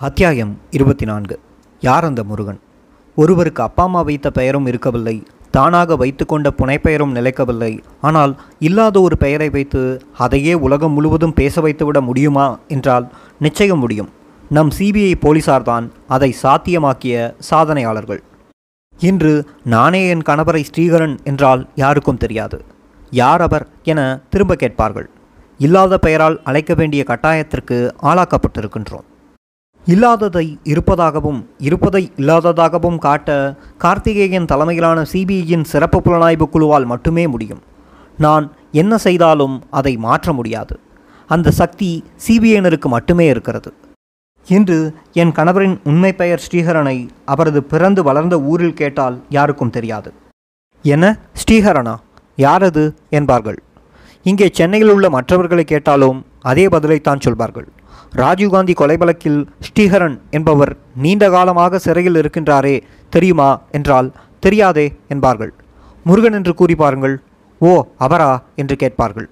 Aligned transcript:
அத்தியாயம் 0.00 0.58
இருபத்தி 0.70 1.04
நான்கு 1.04 1.40
யார் 1.80 2.04
அந்த 2.04 2.24
முருகன்? 2.24 2.58
ஒருவருக்கு 3.16 3.62
அப்பா 3.62 3.84
அம்மா 3.84 4.00
வைத்த 4.00 4.30
பெயரும் 4.30 4.66
இருக்கவில்லை. 4.66 5.22
தானாக 5.50 5.96
வைத்துக்கொண்ட 5.96 6.50
புனைப்பெயரும் 6.58 7.14
நிலைக்கவில்லை. 7.14 7.78
ஆனால் 8.00 8.40
இல்லாத 8.58 9.00
ஒரு 9.00 9.16
பெயரை 9.16 9.48
வைத்து 9.50 10.02
அதையே 10.18 10.54
உலகம் 10.54 10.92
முழுவதும் 10.92 11.32
பேச 11.32 11.60
வைத்துவிட 11.60 12.00
முடியுமா 12.00 12.58
என்றால் 12.68 13.12
நிச்சயம் 13.38 13.78
முடியும். 13.78 14.10
நம் 14.50 14.70
சிபிஐ 14.78 15.14
போலீசார்தான் 15.20 15.88
அதை 16.08 16.34
சாத்தியமாக்கிய 16.42 17.34
சாதனையாளர்கள். 17.50 18.22
இன்று 18.98 19.46
நானே 19.64 20.08
என் 20.08 20.26
கணவரை 20.26 20.64
ஸ்ரீகரன் 20.70 21.16
என்றால் 21.24 21.68
யாருக்கும் 21.74 22.16
தெரியாது. 22.16 22.64
யார் 23.10 23.40
அவர் 23.40 23.68
என 23.82 24.20
திரும்ப 24.30 24.54
கேட்பார்கள். 24.54 25.10
இல்லாத 25.58 25.98
பெயரால் 25.98 26.40
அழைக்க 26.44 26.74
வேண்டிய 26.74 27.04
கட்டாயத்திற்கு 27.08 27.90
ஆளாக்கப்பட்டிருக்கின்றோம். 28.02 29.06
இல்லாததை 29.86 30.58
இருப்பதாகவும் 30.62 31.50
இருப்பதை 31.58 32.12
இல்லாததாகவும் 32.16 32.98
காட்ட 32.98 33.54
கார்த்திகேயன் 33.78 34.44
தலைமையிலான 34.44 35.02
சிபிஐயின் 35.12 35.64
சிறப்பு 35.64 36.00
புலனாய்வு 36.00 36.46
குழுவால் 36.48 36.84
மட்டுமே 36.84 37.26
முடியும். 37.26 37.62
நான் 38.18 38.52
என்ன 38.72 38.98
செய்தாலும் 38.98 39.62
அதை 39.70 39.96
மாற்ற 39.96 40.32
முடியாது. 40.32 40.80
அந்த 41.26 41.50
சக்தி 41.50 42.04
சிபிஐனருக்கு 42.28 42.86
மட்டுமே 42.86 43.26
இருக்கிறது. 43.26 43.72
இன்று 44.48 44.94
என் 45.12 45.32
கணவரின் 45.32 45.78
உண்மை 45.84 46.12
பெயர் 46.12 46.42
ஸ்ரீஹரனை 46.50 47.08
அவரது 47.24 47.62
பிறந்து 47.62 48.02
வளர்ந்த 48.02 48.40
ஊரில் 48.40 48.74
கேட்டால் 48.74 49.22
யாருக்கும் 49.28 49.70
தெரியாது. 49.70 50.12
என்ன? 50.82 51.18
ஸ்ரீஹரனா? 51.44 51.96
யாரது? 52.36 52.94
என்பார்கள். 53.08 53.62
இங்கே 54.22 54.50
சென்னையில் 54.52 54.88
உள்ள 54.88 55.10
மற்றவர்களை 55.10 55.64
கேட்டாலும் 55.64 56.26
அதே 56.50 56.64
பதிலைத்தான் 56.74 57.24
சொல்வார்கள். 57.26 57.68
ராஜீவ்காந்தி 58.22 58.74
கொலை 58.80 58.96
வழக்கில் 59.02 59.40
ஸ்ரீஹரன் 59.66 60.16
என்பவர் 60.36 60.72
நீண்ட 61.04 61.24
காலமாக 61.34 61.78
சிறையில் 61.86 62.18
இருக்கின்றாரே 62.20 62.76
தெரியுமா 63.12 63.48
என்றால் 63.78 64.08
தெரியாதே 64.46 64.86
என்பார்கள். 65.14 65.52
முருகன் 66.06 66.36
என்று 66.38 66.52
கூறி 66.54 66.76
பாருங்கள் 66.82 67.16
ஓ 67.60 67.72
அவரா? 68.04 68.30
என்று 68.60 68.74
கேட்பார்கள். 68.82 69.28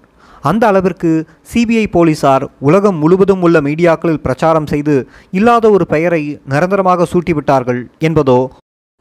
அந்த 0.51 0.63
அளவிற்கு 0.71 1.11
சிபிஐ 1.51 1.85
போலீசார் 1.95 2.45
உலகம் 2.69 2.99
முழுவதும் 3.03 3.43
உள்ள 3.47 3.57
மீடியாக்களில் 3.67 4.25
பிரச்சாரம் 4.27 4.69
செய்து 4.73 4.95
இல்லாத 5.39 5.71
ஒரு 5.77 5.85
பெயரை 5.95 6.23
நிரந்தரமாக 6.53 7.07
சூட்டிவிட்டார்கள் 7.13 7.81
என்பதோ 8.09 8.39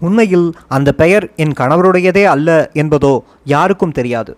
உண்மையில் 0.01 0.47
அந்த 0.75 0.89
பெயர் 1.01 1.25
என் 1.43 1.57
கணவருடையதே 1.59 2.23
அல்ல 2.35 2.49
என்பதோ 2.81 3.13
யாருக்கும் 3.53 3.95
தெரியாது. 3.99 4.31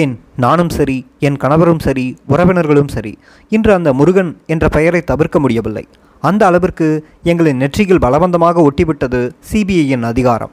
ஏன் 0.00 0.12
நானும் 0.36 0.70
சரி 0.74 0.96
என் 1.26 1.38
கணவரும் 1.42 1.80
சரி 1.84 2.04
உறவினர்களும் 2.32 2.90
சரி 2.94 3.12
இன்று 3.48 3.72
அந்த 3.72 3.90
முருகன் 3.92 4.30
என்ற 4.46 4.64
பெயரை 4.68 5.00
தவிர்க்க 5.10 5.40
முடியவில்லை. 5.40 5.84
அந்த 6.22 6.42
அளவிற்கு 6.46 6.88
எங்களின் 7.24 7.60
நெற்றியில் 7.62 8.02
பலவந்தமாக 8.04 8.62
ஒட்டிவிட்டது 8.68 9.20
சிபிஐயின் 9.50 10.06
அதிகாரம். 10.10 10.52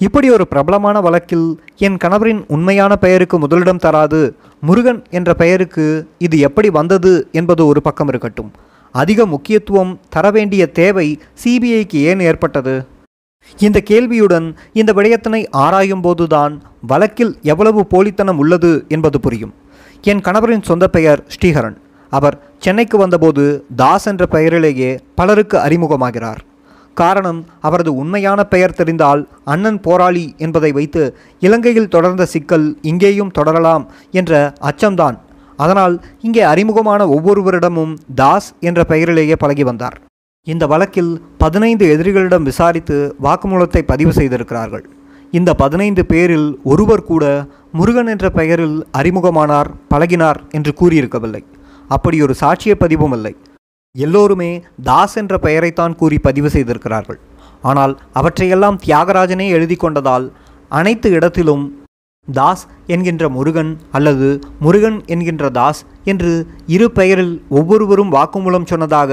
இப்படி 0.00 0.30
ஒரு 0.30 0.44
பிரபலமான 0.48 0.96
வழக்கில் 1.06 1.48
என் 1.86 1.98
கணவரின் 2.04 2.42
உண்மையான 2.56 2.92
பெயருக்கு 2.96 3.38
முதலிடம் 3.38 3.82
தராது 3.86 4.20
முருகன் 4.68 5.00
என்ற 5.18 5.34
பெயருக்கு 5.34 5.86
இது 6.26 6.38
எப்படி 6.48 6.70
வந்தது 6.78 7.14
என்பது 7.32 7.66
ஒரு 7.66 7.82
பக்கம் 7.82 8.08
இருக்கட்டும். 8.08 8.52
அதிக 8.94 9.26
முக்கியத்துவம் 9.26 9.98
தர 10.14 10.30
வேண்டிய 10.30 10.62
தேவை 10.80 11.08
சிபிஐக்கு 11.44 12.00
ஏன் 12.10 12.20
ஏற்பட்டது? 12.20 12.76
இந்த 13.66 13.78
கேள்வியுடன் 13.80 14.46
இந்த 14.72 14.92
விடயத்தினை 14.92 15.46
ஆராயும் 15.50 16.00
போதுதான் 16.00 16.62
வழக்கில் 16.86 17.38
எவ்வளவு 17.42 17.86
போலித்தனம் 17.86 18.38
உள்ளது 18.38 18.84
என்பது 18.88 19.20
புரியும். 19.20 19.54
என் 20.02 20.24
கணவரின் 20.26 20.66
சொந்த 20.70 20.88
பெயர் 20.88 21.22
ஸ்ரீஹரன். 21.34 21.76
அவர் 22.10 22.36
சென்னைக்கு 22.58 22.98
வந்தபோது 22.98 23.64
தாஸ் 23.76 24.06
என்ற 24.06 24.26
பெயரிலேயே 24.26 24.98
பலருக்கு 25.14 25.56
அறிமுகமாகிறார். 25.58 26.40
காரணம் 26.94 27.46
அவரது 27.60 27.90
உண்மையான 27.94 28.44
பெயர் 28.44 28.74
தெரிந்தால் 28.74 29.28
அண்ணன் 29.44 29.80
போராளி 29.80 30.34
என்பதை 30.36 30.72
வைத்து 30.72 31.02
இலங்கையில் 31.40 31.88
தொடர்ந்த 31.88 32.26
சிக்கல் 32.26 32.78
இங்கேயும் 32.82 33.30
தொடரலாம் 33.30 33.86
என்ற 34.10 34.52
அச்சம்தான். 34.70 35.18
அதனால் 35.56 35.94
இங்கே 36.20 36.42
அறிமுகமான 36.42 37.06
ஒவ்வொருவரிடமும் 37.06 37.94
தாஸ் 38.14 38.52
என்ற 38.60 38.84
பெயரிலேயே 38.84 39.36
பழகி 39.38 39.62
வந்தார். 39.62 39.96
இந்த 40.52 40.64
வழக்கில் 40.72 41.10
பதினைந்து 41.42 41.84
எதிரிகளிடம் 41.94 42.46
விசாரித்து 42.50 42.96
வாக்குமூலத்தை 43.24 43.80
பதிவு 43.90 44.12
செய்திருக்கிறார்கள். 44.18 44.84
இந்த 45.38 45.50
பதினைந்து 45.62 46.02
பேரில் 46.12 46.46
ஒருவர் 46.72 47.08
கூட 47.08 47.24
முருகன் 47.78 48.10
என்ற 48.12 48.26
பெயரில் 48.38 48.76
அறிமுகமானார் 48.98 49.70
பழகினார் 49.92 50.38
என்று 50.58 50.72
கூறியிருக்கவில்லை. 50.80 51.42
அப்படி 51.96 52.18
ஒரு 52.26 52.34
சாட்சிய 52.42 52.74
பதிவும் 52.82 53.14
இல்லை. 53.16 53.32
எல்லோருமே 53.94 54.50
தாஸ் 54.88 55.16
என்ற 55.22 55.34
பெயரைத்தான் 55.46 55.96
கூறி 56.02 56.18
பதிவு 56.28 56.50
செய்திருக்கிறார்கள். 56.54 57.18
ஆனால் 57.70 57.92
அவற்றையெல்லாம் 58.20 58.80
தியாகராஜனே 58.86 59.48
எழுதி 59.58 59.76
கொண்டதால் 59.84 60.26
அனைத்து 60.80 61.10
இடத்திலும் 61.18 61.66
தாஸ் 62.28 62.64
என்கின்ற 62.94 63.24
முருகன் 63.36 63.70
அல்லது 63.96 64.26
முருகன் 64.64 64.98
என்கின்ற 65.12 65.44
தாஸ் 65.58 65.80
என்று 66.12 66.32
இரு 66.76 66.86
பெயரில் 66.98 67.34
ஒவ்வொருவரும் 67.58 68.12
வாக்குமூலம் 68.16 68.68
சொன்னதாக 68.72 69.12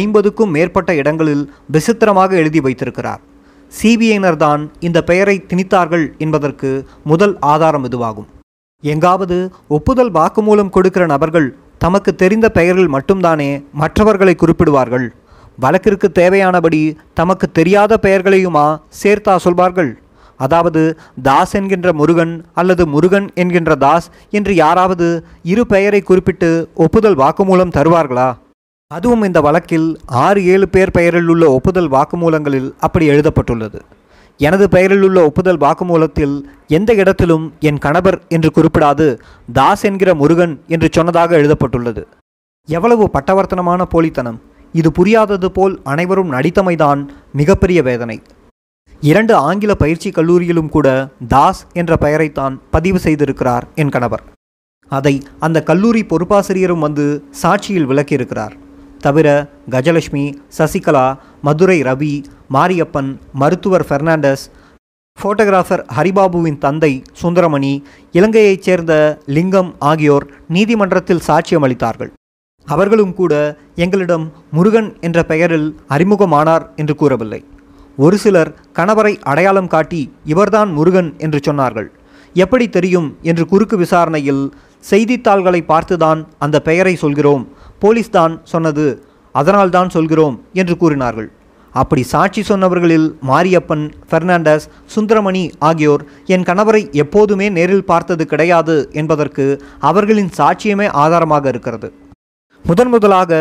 ஐம்பதுக்கும் 0.00 0.52
மேற்பட்ட 0.56 0.90
இடங்களில் 1.00 1.44
விசித்திரமாக 1.74 2.36
எழுதி 2.42 2.60
வைத்திருக்கிறார். 2.66 3.22
சிபிஐனர் 3.72 4.38
தான் 4.44 4.62
இந்த 4.86 4.98
பெயரை 5.10 5.36
திணித்தார்கள் 5.50 6.06
என்பதற்கு 6.24 6.70
முதல் 7.10 7.34
ஆதாரம் 7.52 7.86
இதுவாகும். 7.88 8.28
எங்காவது 8.82 9.36
ஒப்புதல் 9.76 10.12
வாக்குமூலம் 10.18 10.72
கொடுக்கிற 10.76 11.04
நபர்கள் 11.14 11.48
தமக்கு 11.84 12.10
தெரிந்த 12.22 12.46
பெயரில் 12.58 12.90
மட்டும்தானே 12.94 13.50
மற்றவர்களை 13.82 14.34
குறிப்பிடுவார்கள். 14.42 15.06
வழக்கிற்கு 15.64 16.08
தேவையானபடி 16.20 16.80
தமக்கு 17.18 17.46
தெரியாத 17.58 17.98
பெயர்களையுமா 18.04 18.66
சேர்த்தா 19.00 19.34
சொல்வார்கள். 19.46 19.90
அதாவது 20.40 20.80
தாஸ் 21.26 21.52
என்கின்ற 21.58 21.88
முருகன் 22.00 22.32
அல்லது 22.60 22.84
முருகன் 22.94 23.28
என்கின்ற 23.42 23.74
தாஸ் 23.84 24.08
என்று 24.38 24.54
யாராவது 24.54 25.08
இரு 25.52 25.64
பெயரை 25.72 26.00
குறிப்பிட்டு 26.02 26.50
ஒப்புதல் 26.74 27.18
வாக்குமூலம் 27.22 27.74
தருவார்களா? 27.76 28.28
அதுவும் 28.94 29.22
இந்த 29.28 29.40
வழக்கில் 29.40 29.86
ஆறு 30.24 30.40
ஏழு 30.54 30.66
பேர் 30.74 30.94
பெயரில் 30.96 31.28
உள்ள 31.32 31.44
ஒப்புதல் 31.56 31.90
வாக்குமூலங்களில் 31.94 32.68
அப்படி 32.86 33.06
எழுதப்பட்டுள்ளது. 33.12 33.78
எனது 34.40 34.64
பெயரில் 34.74 35.04
உள்ள 35.06 35.18
ஒப்புதல் 35.28 35.60
வாக்குமூலத்தில் 35.64 36.34
எந்த 36.76 36.90
இடத்திலும் 37.02 37.44
என் 37.68 37.80
கணவர் 37.84 38.18
என்று 38.28 38.50
குறிப்பிடாது 38.50 39.06
தாஸ் 39.58 39.84
என்கிற 39.88 40.10
முருகன் 40.22 40.54
என்று 40.74 40.88
சொன்னதாக 40.96 41.36
எழுதப்பட்டுள்ளது. 41.40 42.02
எவ்வளவு 42.68 43.04
பட்டவர்த்தனமான 43.14 43.82
போலித்தனம். 43.94 44.38
இது 44.80 44.90
புரியாதது 44.98 45.48
போல் 45.56 45.74
அனைவரும் 45.92 46.32
நடித்தமைதான் 46.32 47.00
மிகப்பெரிய 47.32 47.82
வேதனை. 47.82 48.16
இரண்டு 49.12 49.34
ஆங்கில 49.48 49.72
பயிற்சி 49.84 50.10
கல்லூரியிலும் 50.10 50.72
கூட 50.76 50.88
தாஸ் 51.34 51.62
என்ற 51.80 51.96
பெயரைத்தான் 52.00 52.56
பதிவு 52.74 52.98
செய்திருக்கிறார் 52.98 53.66
என் 53.74 53.94
கணவர். 53.96 54.24
அதை 54.92 55.14
அந்த 55.46 55.58
கல்லூரி 55.70 56.04
பொறுப்பாசிரியரும் 56.04 56.84
வந்து 56.86 57.06
சாட்சியில் 57.42 57.88
விளக்கியிருக்கிறார். 57.92 58.54
தவிர 59.06 59.28
கஜலட்சுமி 59.70 60.24
சசிகலா 60.58 61.06
மதுரை 61.42 61.78
ரவி 61.82 62.14
மாரியப்பன் 62.54 63.10
மருத்துவர் 63.32 63.86
பெர்னாண்டஸ் 63.90 64.44
ஃபோட்டோகிராஃபர் 65.18 65.82
ஹரிபாபுவின் 65.96 66.58
தந்தை 66.58 66.92
சுந்தரமணி 67.22 67.72
இலங்கையைச் 68.12 68.66
சேர்ந்த 68.66 68.92
லிங்கம் 69.36 69.70
ஆகியோர் 69.90 70.26
நீதிமன்றத்தில் 70.48 71.24
சாட்சியம் 71.28 71.64
அளித்தார்கள் 71.66 72.12
அவர்களும் 72.66 73.14
கூட 73.14 73.32
எங்களிடம் 73.84 74.24
முருகன் 74.50 74.90
என்ற 75.00 75.18
பெயரில் 75.30 75.68
அறிமுகமானார் 75.88 76.64
என்று 76.76 76.94
கூறவில்லை. 77.00 77.40
ஒரு 77.98 78.16
சிலர் 78.22 78.50
கணவரை 78.78 79.12
அடையாளம் 79.22 79.72
காட்டி 79.74 80.00
இவர்தான் 80.32 80.70
முருகன் 80.72 81.10
என்று 81.18 81.40
சொன்னார்கள். 81.48 81.88
எப்படி 82.36 82.66
தெரியும் 82.76 83.08
என்று 83.22 83.44
குறுக்கு 83.46 83.76
விசாரணையில் 83.76 84.44
செய்தித்தாள்களை 84.84 85.60
பார்த்துதான் 85.68 86.20
அந்த 86.38 86.56
பெயரை 86.68 86.94
சொல்கிறோம் 87.02 87.44
போலீஸ் 87.82 88.14
தான் 88.18 88.34
சொன்னது. 88.52 88.86
அதனால்தான் 89.34 89.90
சொல்கிறோம் 89.96 90.36
என்று 90.60 90.76
கூறினார்கள். 90.82 91.28
அப்படி 91.74 92.02
சாட்சி 92.12 92.42
சொன்னவர்களில் 92.48 93.06
மாரியப்பன் 93.28 93.84
பெர்னாண்டஸ் 94.10 94.66
சுந்தரமணி 94.94 95.42
ஆகியோர் 95.68 96.02
என் 96.34 96.46
கணவரை 96.48 96.82
எப்போதுமே 97.02 97.46
நேரில் 97.56 97.88
பார்த்தது 97.92 98.24
கிடையாது 98.32 98.76
என்பதற்கு 98.92 99.46
அவர்களின் 99.90 100.30
சாட்சியமே 100.38 100.86
ஆதாரமாக 101.04 101.48
இருக்கிறது. 101.48 101.88
முதன் 102.64 102.88
முதலாக 102.88 103.32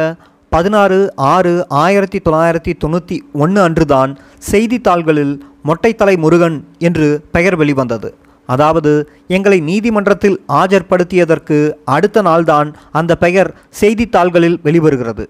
பதினாறு 0.55 0.97
ஆறு 1.33 1.53
ஆயிரத்தி 1.83 2.19
தொள்ளாயிரத்தி 2.25 2.73
தொண்ணூற்றி 2.83 3.15
ஒன்று 3.43 3.61
அன்றுதான் 3.61 4.11
செய்தித்தாள்களில் 4.51 5.35
மொட்டைத்தலை 5.67 6.15
முருகன் 6.17 6.57
என்று 6.87 7.07
பெயர் 7.31 7.55
வெளிவந்தது. 7.55 8.09
அதாவது 8.45 9.09
எங்களை 9.27 9.59
நீதிமன்றத்தில் 9.59 10.41
ஆஜர்படுத்தியதற்கு 10.47 11.71
அடுத்த 11.85 12.21
நாள்தான் 12.21 12.73
அந்த 12.91 13.15
பெயர் 13.15 13.49
செய்தித்தாள்களில் 13.69 14.59
வெளிவருகிறது. 14.63 15.25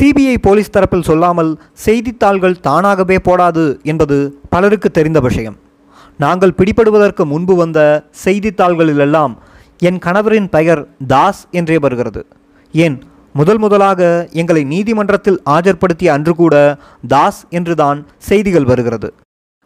சிபிஐ 0.00 0.36
போலீஸ் 0.40 0.70
தரப்பில் 0.70 1.02
சொல்லாமல் 1.02 1.60
செய்தித்தாள்கள் 1.72 2.60
தானாகவே 2.60 3.16
போடாது 3.16 3.82
என்பது 3.82 4.40
பலருக்கு 4.50 4.90
தெரிந்த 4.90 5.20
விஷயம். 5.20 5.56
நாங்கள் 6.18 6.54
பிடிபடுவதற்கு 6.56 7.24
முன்பு 7.24 7.54
வந்த 7.54 8.04
செய்தித்தாள்களிலெல்லாம் 8.24 9.34
என் 9.78 9.98
கணவரின் 9.98 10.48
பெயர் 10.50 10.88
தாஸ் 11.06 11.46
என்றே 11.50 11.78
வருகிறது. 11.78 12.26
ஏன்? 12.72 13.02
முதல் 13.32 13.58
முதலாக 13.58 14.28
எங்களை 14.32 14.64
நீதிமன்றத்தில் 14.64 15.42
ஆஜர்படுத்திய 15.50 16.06
அன்று 16.06 16.34
கூட 16.34 16.78
தாஸ் 17.08 17.44
என்றுதான் 17.50 18.06
செய்திகள் 18.18 18.64
வருகிறது. 18.64 19.14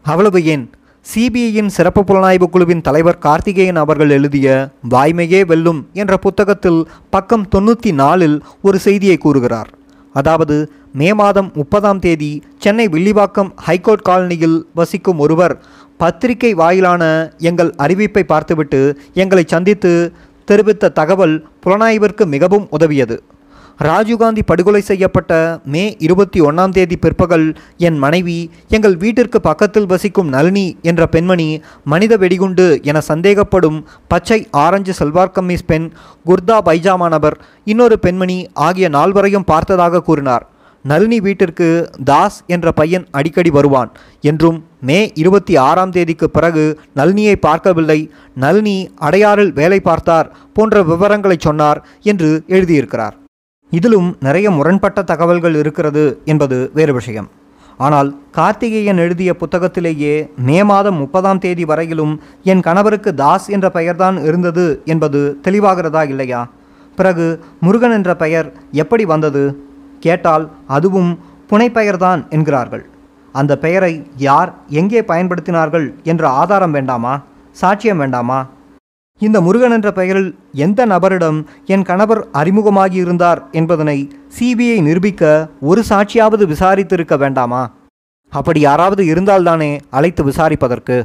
அவ்வளவு 0.03 0.45
ஏன்? 0.45 0.71
சிபிஐயின் 1.11 1.73
சிறப்பு 1.75 2.03
புலனாய்வு 2.07 2.47
குழுவின் 2.55 2.83
தலைவர் 2.87 3.19
கார்த்திகேயன் 3.25 3.79
அவர்கள் 3.83 4.13
எழுதிய 4.17 4.47
வாய்மையே 4.93 5.41
வெல்லும் 5.51 5.81
என்ற 6.01 6.15
புத்தகத்தில் 6.25 6.81
பக்கம் 7.15 7.45
தொண்ணூற்றி 7.55 7.91
நாலில் 8.01 8.35
ஒரு 8.67 8.79
செய்தியை 8.87 9.17
கூறுகிறார். 9.25 9.71
அதாவது 10.15 10.57
மே 11.01 11.09
மாதம் 11.21 11.51
முப்பதாம் 11.59 12.01
தேதி 12.07 12.33
சென்னை 12.65 12.87
வில்லிவாக்கம் 12.95 13.51
ஹைகோர்ட் 13.67 14.07
காலனியில் 14.09 14.59
வசிக்கும் 14.81 15.23
ஒருவர் 15.27 15.55
பத்திரிகை 16.03 16.53
வாயிலான 16.63 17.03
எங்கள் 17.51 17.73
அறிவிப்பை 17.85 18.25
பார்த்துவிட்டு 18.33 18.81
எங்களை 19.23 19.45
சந்தித்து 19.55 19.93
தெரிவித்த 20.49 20.93
தகவல் 21.01 21.37
புலனாய்விற்கு 21.65 22.27
மிகவும் 22.35 22.69
உதவியது. 22.77 23.19
ராஜீவ்காந்தி 23.79 24.43
படுகொலை 24.51 24.81
செய்யப்பட்ட 24.81 25.33
மே 25.73 25.83
இருபத்தி 26.07 26.39
ஒன்றாம் 26.41 26.75
தேதி 26.77 26.97
பிற்பகல் 26.97 27.45
என் 27.87 27.99
மனைவி 28.05 28.37
எங்கள் 28.77 28.97
வீட்டிற்கு 29.03 29.39
பக்கத்தில் 29.41 29.89
வசிக்கும் 29.91 30.29
நளினி 30.29 30.65
என்ற 30.91 31.03
பெண்மணி 31.15 31.49
மனித 31.93 32.17
வெடிகுண்டு 32.23 32.67
என 32.91 33.03
சந்தேகப்படும் 33.11 33.79
பச்சை 34.13 34.39
ஆரஞ்சு 34.65 34.93
சல்வார் 35.01 35.35
கம்மீஸ் 35.37 35.69
பெண் 35.71 35.89
குர்தா 36.29 36.59
பைஜாமா 36.69 37.09
நபர் 37.17 37.37
இன்னொரு 37.65 37.99
பெண்மணி 37.99 38.39
ஆகிய 38.69 38.89
நால்வரையும் 38.97 39.49
பார்த்ததாக 39.53 40.03
கூறினார். 40.09 40.47
நளினி 40.85 41.19
வீட்டிற்கு 41.21 41.69
தாஸ் 42.11 42.41
என்ற 42.55 42.73
பையன் 42.73 43.07
அடிக்கடி 43.19 43.51
வருவான். 43.51 43.93
என்றும் 44.31 44.59
மே 44.89 44.99
இருபத்தி 45.23 45.55
ஆறாம் 45.57 45.95
தேதிக்கு 45.99 46.27
பிறகு 46.31 46.65
நளினியை 47.01 47.37
பார்க்கவில்லை. 47.49 47.99
நளினி 48.45 48.77
அடையாறில் 49.09 49.55
வேலை 49.61 49.81
பார்த்தார் 49.91 50.33
போன்ற 50.59 50.83
விவரங்களை 50.83 51.39
சொன்னார் 51.49 51.81
என்று 52.03 52.31
எழுதியிருக்கிறார். 52.57 53.17
இதிலும் 53.71 54.17
நிறைய 54.21 54.51
முரண்பட்ட 54.51 55.03
தகவல்கள் 55.03 55.55
இருக்கிறது 55.55 56.21
என்பது 56.25 56.71
வேறு 56.75 56.93
விஷயம். 56.93 57.29
ஆனால் 57.77 58.21
கார்த்திகேயன் 58.31 58.97
எழுதிய 58.97 59.37
புத்தகத்திலேயே 59.41 60.35
மே 60.37 60.65
மாதம் 60.65 60.97
முப்பதாம் 60.97 61.39
தேதி 61.39 61.65
வரையிலும் 61.65 62.21
என் 62.43 62.61
கணவருக்கு 62.61 63.15
தாஸ் 63.15 63.49
என்ற 63.49 63.71
பெயர்தான் 63.71 64.25
இருந்தது 64.25 64.83
என்பது 64.85 65.41
தெளிவாகிறதா 65.49 66.09
இல்லையா? 66.09 66.49
பிறகு 66.97 67.45
முருகன் 67.61 67.93
என்ற 67.93 68.17
பெயர் 68.17 68.53
எப்படி 68.73 69.05
வந்தது? 69.05 69.65
கேட்டால் 70.01 70.51
அதுவும் 70.67 71.19
புனைப்பெயர்தான் 71.51 72.29
என்கிறார்கள். 72.29 72.85
அந்த 73.33 73.59
பெயரை 73.59 74.07
யார் 74.17 74.55
எங்கே 74.69 75.01
பயன்படுத்தினார்கள் 75.01 75.95
என்ற 76.03 76.29
ஆதாரம் 76.29 76.71
வேண்டாமா? 76.71 77.21
சாட்சியம் 77.61 77.97
வேண்டாமா? 77.97 78.47
இந்த 79.21 79.41
முருகன் 79.41 79.71
என்ற 79.71 79.93
பெயரில் 79.93 80.29
எந்த 80.53 80.81
நபரிடம் 80.87 81.39
என் 81.67 81.83
கணவர் 81.83 82.21
அறிமுகமாகி 82.33 82.95
இருந்தார் 82.95 83.41
என்பதனை 83.53 83.99
சிபிஐ 84.39 84.79
நிரூபிக்க 84.81 85.23
ஒரு 85.61 85.83
சாட்சியாவது 85.89 86.45
விசாரித்திருக்க 86.47 87.17
வேண்டாமா? 87.17 87.63
அப்படி 88.33 88.61
யாராவது 88.61 89.03
இருந்தால்தானே 89.05 89.71
அழைத்து 89.91 90.23
விசாரிப்பதற்கு. 90.25 90.99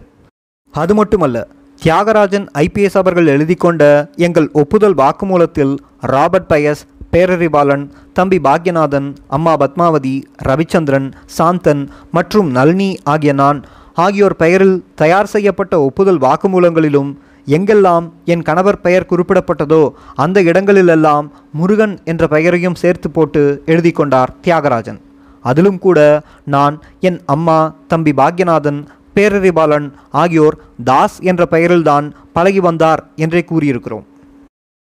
அது 0.74 0.94
மட்டுமல்ல 0.96 1.48
தியாகராஜன் 1.82 2.48
ஐபிஎஸ் 2.58 2.98
அவர்கள் 2.98 3.28
எழுதி 3.28 3.56
கொண்ட 3.56 3.84
எங்கள் 4.16 4.50
ஒப்புதல் 4.54 4.94
வாக்குமூலத்தில் 4.94 5.74
ராபர்ட் 6.02 6.52
பயஸ் 6.52 6.84
பேரறிவாளன் 7.14 7.86
தம்பி 8.14 8.40
பாக்யநாதன் 8.40 9.08
அம்மா 9.28 9.54
பத்மாவதி 9.56 10.16
ரவிச்சந்திரன் 10.42 11.10
சாந்தன் 11.38 11.84
மற்றும் 12.12 12.50
நளினி 12.52 12.98
ஆகிய 13.04 13.34
நான் 13.34 13.60
ஆகியோர் 13.96 14.36
பெயரில் 14.36 14.78
தயார் 14.96 15.26
செய்யப்பட்ட 15.26 15.82
ஒப்புதல் 15.82 16.20
வாக்குமூலங்களிலும் 16.20 17.10
எங்கெல்லாம் 17.48 18.06
என் 18.26 18.42
கணவர் 18.42 18.82
பெயர் 18.82 19.08
குறிப்பிடப்பட்டதோ 19.10 19.90
அந்த 20.16 20.42
இடங்களிலெல்லாம் 20.42 21.32
முருகன் 21.52 22.00
என்ற 22.04 22.28
பெயரையும் 22.28 22.76
சேர்த்து 22.76 23.10
போட்டு 23.12 23.64
எழுதி 23.66 23.92
கொண்டார் 23.92 24.34
தியாகராஜன். 24.48 25.00
அதிலும் 25.42 25.80
கூட 25.80 26.00
நான் 26.46 26.82
என் 27.00 27.22
அம்மா 27.26 27.76
தம்பி 27.88 28.12
பாக்யநாதன் 28.12 28.80
பேரறிபாலன் 29.16 29.88
ஆகியோர் 30.12 30.58
தாஸ் 30.84 31.20
என்ற 31.20 31.46
பெயரில்தான் 31.52 32.06
பழகி 32.34 32.60
வந்தார் 32.60 33.02
என்றே 33.16 33.46
கூறியிருக்கிறோம். 33.52 34.06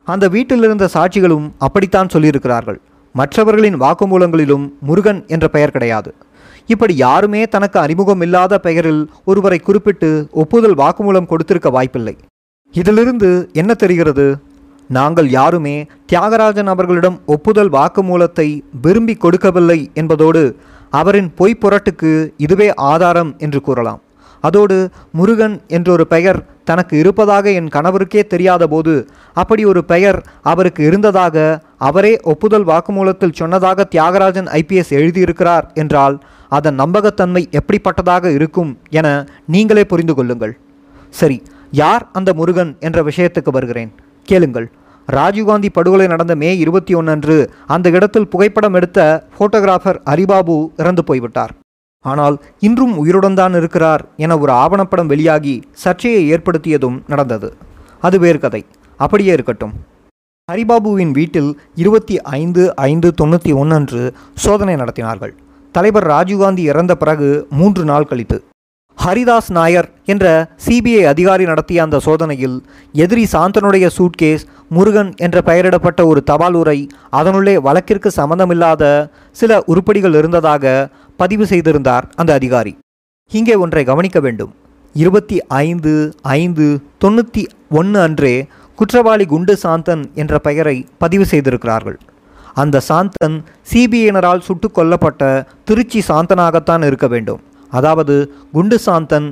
அந்த 0.03 0.27
வீட்டிலிருந்த 0.27 0.85
சாட்சிகளும் 0.93 1.47
அப்படித்தான் 1.57 2.11
சொல்லியிருக்கிறார்கள். 2.13 2.79
மற்றவர்களின் 3.11 3.77
வாக்குமூலங்களிலும் 3.81 4.65
முருகன் 4.79 5.21
என்ற 5.27 5.47
பெயர் 5.47 5.71
கிடையாது. 5.71 6.13
இப்படி 6.65 6.95
யாருமே 6.95 7.41
தனக்கு 7.45 7.79
அறிமுகம் 7.79 8.21
இல்லாத 8.21 8.59
பெயரில் 8.59 9.09
ஒருவரை 9.25 9.59
குறிப்பிட்டு 9.59 10.09
ஒப்புதல் 10.31 10.75
வாக்குமூலம் 10.75 11.25
கொடுத்திருக்க 11.25 11.69
வாய்ப்பில்லை. 11.69 12.17
இதிலிருந்து 12.73 13.29
என்ன 13.53 13.71
தெரிகிறது? 13.73 14.25
நாங்கள் 14.89 15.29
யாருமே 15.29 15.75
தியாகராஜன் 16.11 16.69
அவர்களிடம் 16.73 17.17
ஒப்புதல் 17.35 17.71
வாக்குமூலத்தை 17.77 18.47
விரும்பி 18.81 19.15
கொடுக்கவில்லை 19.23 19.79
என்பதோடு 20.01 20.43
அவரின் 20.99 21.29
பொய் 21.39 21.61
புரட்டுக்கு 21.61 22.11
இதுவே 22.45 22.67
ஆதாரம் 22.91 23.31
என்று 23.45 23.59
கூறலாம். 23.61 24.01
அதோடு 24.43 24.77
முருகன் 25.17 25.55
என்றொரு 25.67 26.03
பெயர் 26.13 26.39
தனக்கு 26.69 26.95
இருப்பதாக 26.97 27.51
என் 27.59 27.71
கணவருக்கே 27.75 28.21
தெரியாத 28.33 28.63
போது 28.67 28.93
அப்படி 29.41 29.63
ஒரு 29.71 29.81
பெயர் 29.91 30.19
அவருக்கு 30.51 30.81
இருந்ததாக 30.83 31.35
அவரே 31.89 32.13
ஒப்புதல் 32.31 32.67
வாக்குமூலத்தில் 32.71 33.37
சொன்னதாக 33.41 33.87
தியாகராஜன் 33.95 34.49
ஐபிஎஸ் 34.59 34.93
எழுதியிருக்கிறார் 34.99 35.67
என்றால் 35.73 36.17
அதன் 36.57 36.79
நம்பகத்தன்மை 36.81 37.43
எப்படிப்பட்டதாக 37.59 38.25
இருக்கும் 38.37 38.71
என 38.99 39.07
நீங்களே 39.55 39.85
புரிந்து 39.91 40.15
கொள்ளுங்கள். 40.15 40.53
சரி 41.09 41.37
யார் 41.71 42.09
அந்த 42.13 42.33
முருகன் 42.33 42.77
என்ற 42.79 43.03
விஷயத்துக்கு 43.03 43.51
வருகிறேன்? 43.51 43.93
கேளுங்கள். 44.23 44.71
ராஜீவ்காந்தி 45.11 45.69
படுகொலை 45.73 46.07
நடந்த 46.07 46.35
மே 46.35 46.57
இருபத்தி 46.57 46.93
ஒன்று 46.93 47.11
அன்று 47.11 47.51
அந்த 47.67 47.89
இடத்தில் 47.89 48.27
புகைப்படம் 48.27 48.73
எடுத்த 48.73 49.27
போட்டோகிராஃபர் 49.39 49.99
ஹரிபாபு 50.05 50.67
இறந்து 50.77 51.03
போய்விட்டார். 51.03 51.51
ஆனால் 52.01 52.41
இன்றும் 52.59 52.97
உயிருடன் 52.97 53.33
தான் 53.33 53.53
இருக்கிறார் 53.53 54.05
என 54.17 54.37
ஒரு 54.37 54.53
ஆவணப்படம் 54.53 55.05
வெளியாகி 55.05 55.63
சர்ச்சையை 55.71 56.33
ஏற்படுத்தியதும் 56.33 56.99
நடந்தது. 57.07 57.53
அது 58.01 58.19
வேறு 58.19 58.39
கதை. 58.39 58.65
அப்படியே 58.97 59.33
இருக்கட்டும். 59.33 59.73
ஹரிபாபுவின் 60.51 61.11
வீட்டில் 61.11 61.59
இருபத்தி 61.75 62.21
ஐந்து 62.21 62.75
ஐந்து 62.75 63.13
தொண்ணூற்றி 63.21 63.55
ஒன்று 63.55 64.13
சோதனை 64.35 64.75
நடத்தினார்கள். 64.75 65.31
தலைவர் 65.71 66.07
ராஜீவ்காந்தி 66.07 66.57
இறந்த 66.57 66.95
பிறகு 66.95 67.47
மூன்று 67.49 67.85
நாள் 67.85 68.05
கழித்து. 68.05 68.43
ஹரிதாஸ் 69.03 69.49
நாயர் 69.49 69.87
என்ற 70.05 70.25
சிபிஐ 70.65 71.01
அதிகாரி 71.03 71.45
நடத்திய 71.45 71.81
அந்த 71.81 71.97
சோதனையில் 71.99 72.55
எதிரி 72.91 73.25
சாந்தனுடைய 73.31 73.87
சூட்கேஸ் 73.97 74.43
முருகன் 74.69 75.11
என்ற 75.17 75.41
பெயரிடப்பட்ட 75.41 76.05
ஒரு 76.05 76.23
தபால் 76.23 76.53
உரை 76.53 76.89
அதனுள்ளே 77.09 77.57
வழக்கிற்கு 77.57 78.11
சம்பந்தமில்லாத 78.11 78.83
சில 79.31 79.61
உருப்படிகள் 79.65 80.13
இருந்ததாக 80.13 80.89
பதிவு 81.17 81.45
செய்திருந்தார் 81.45 82.07
அந்த 82.15 82.33
அதிகாரி. 82.33 82.73
இங்கே 83.31 83.55
ஒன்றை 83.55 83.83
கவனிக்க 83.83 84.19
வேண்டும். 84.19 84.51
இருபத்தி 84.95 85.37
ஐந்து 85.47 85.93
ஐந்து 86.21 86.67
தொண்ணூற்றி 87.05 87.43
ஒன்று 87.69 87.99
அன்றே 87.99 88.35
குற்றவாளி 88.75 89.25
குண்டு 89.25 89.57
சாந்தன் 89.63 90.03
என்ற 90.13 90.39
பெயரை 90.39 90.77
பதிவு 90.97 91.25
செய்திருக்கிறார்கள். 91.25 91.99
அந்த 92.53 92.81
சாந்தன் 92.89 93.37
சிபிஐனரால் 93.73 94.45
சுட்டுக் 94.47 94.77
கொல்லப்பட்ட 94.77 95.45
திருச்சி 95.65 96.01
சாந்தனாகத்தான் 96.07 96.85
இருக்க 96.85 97.07
வேண்டும். 97.07 97.41
அதாவது 97.71 98.15
குண்டு 98.55 98.79
சாந்தன். 98.85 99.29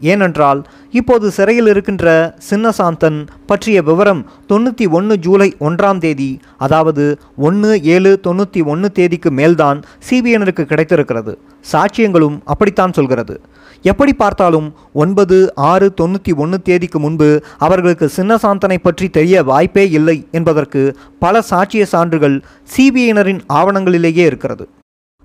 ஏனென்றால் 0.00 0.60
இப்போது 0.98 1.26
சிறையில் 1.36 1.68
இருக்கின்ற 1.70 2.06
சின்ன 2.48 2.72
சாந்தன் 2.78 3.16
பற்றிய 3.50 3.78
விவரம் 3.88 4.20
தொண்ணூற்றி 4.50 4.86
ஒன்று 4.98 5.14
ஜூலை 5.24 5.48
ஒன்றாம் 5.68 6.00
தேதி 6.04 6.28
அதாவது 6.64 7.04
ஒன்று 7.48 7.72
ஏழு 7.94 8.12
தொண்ணூற்றி 8.26 8.60
ஒன்று 8.72 8.90
தேதிக்கு 8.98 9.32
மேல்தான் 9.38 9.80
சிபிஎனருக்கு 10.08 10.66
கிடைத்திருக்கிறது. 10.72 11.34
சாட்சியங்களும் 11.72 12.38
அப்படித்தான் 12.52 12.96
சொல்கிறது. 12.98 13.36
எப்படி 13.84 14.12
பார்த்தாலும் 14.22 14.68
ஒன்பது 15.02 15.38
ஆறு 15.72 15.88
தொண்ணூற்றி 16.00 16.32
ஒன்று 16.44 16.58
தேதிக்கு 16.70 16.98
முன்பு 17.04 17.30
அவர்களுக்கு 17.66 18.08
சின்னசாந்தனை 18.16 18.78
பற்றி 18.86 19.08
தெரிய 19.18 19.42
வாய்ப்பே 19.52 19.86
இல்லை 19.90 20.18
என்பதற்கு 20.30 20.82
பல 21.24 21.42
சாட்சிய 21.52 21.86
சான்றுகள் 21.94 22.38
சிபிஐனரின் 22.76 23.44
ஆவணங்களிலேயே 23.60 24.26
இருக்கிறது. 24.32 24.66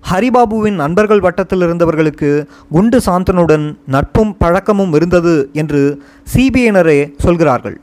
ஹரிபாபுவின் 0.08 0.78
நண்பர்கள் 0.82 1.22
வட்டத்தில் 1.26 1.62
இருந்தவர்களுக்கு 1.66 2.30
குண்டு 2.74 2.98
சாந்தனுடன் 3.06 3.64
நட்பும் 3.94 4.32
பழக்கமும் 4.42 4.92
இருந்தது 4.98 5.34
என்று 5.60 5.80
சிபிஐனரே 6.32 6.98
சொல்கிறார்கள். 7.24 7.76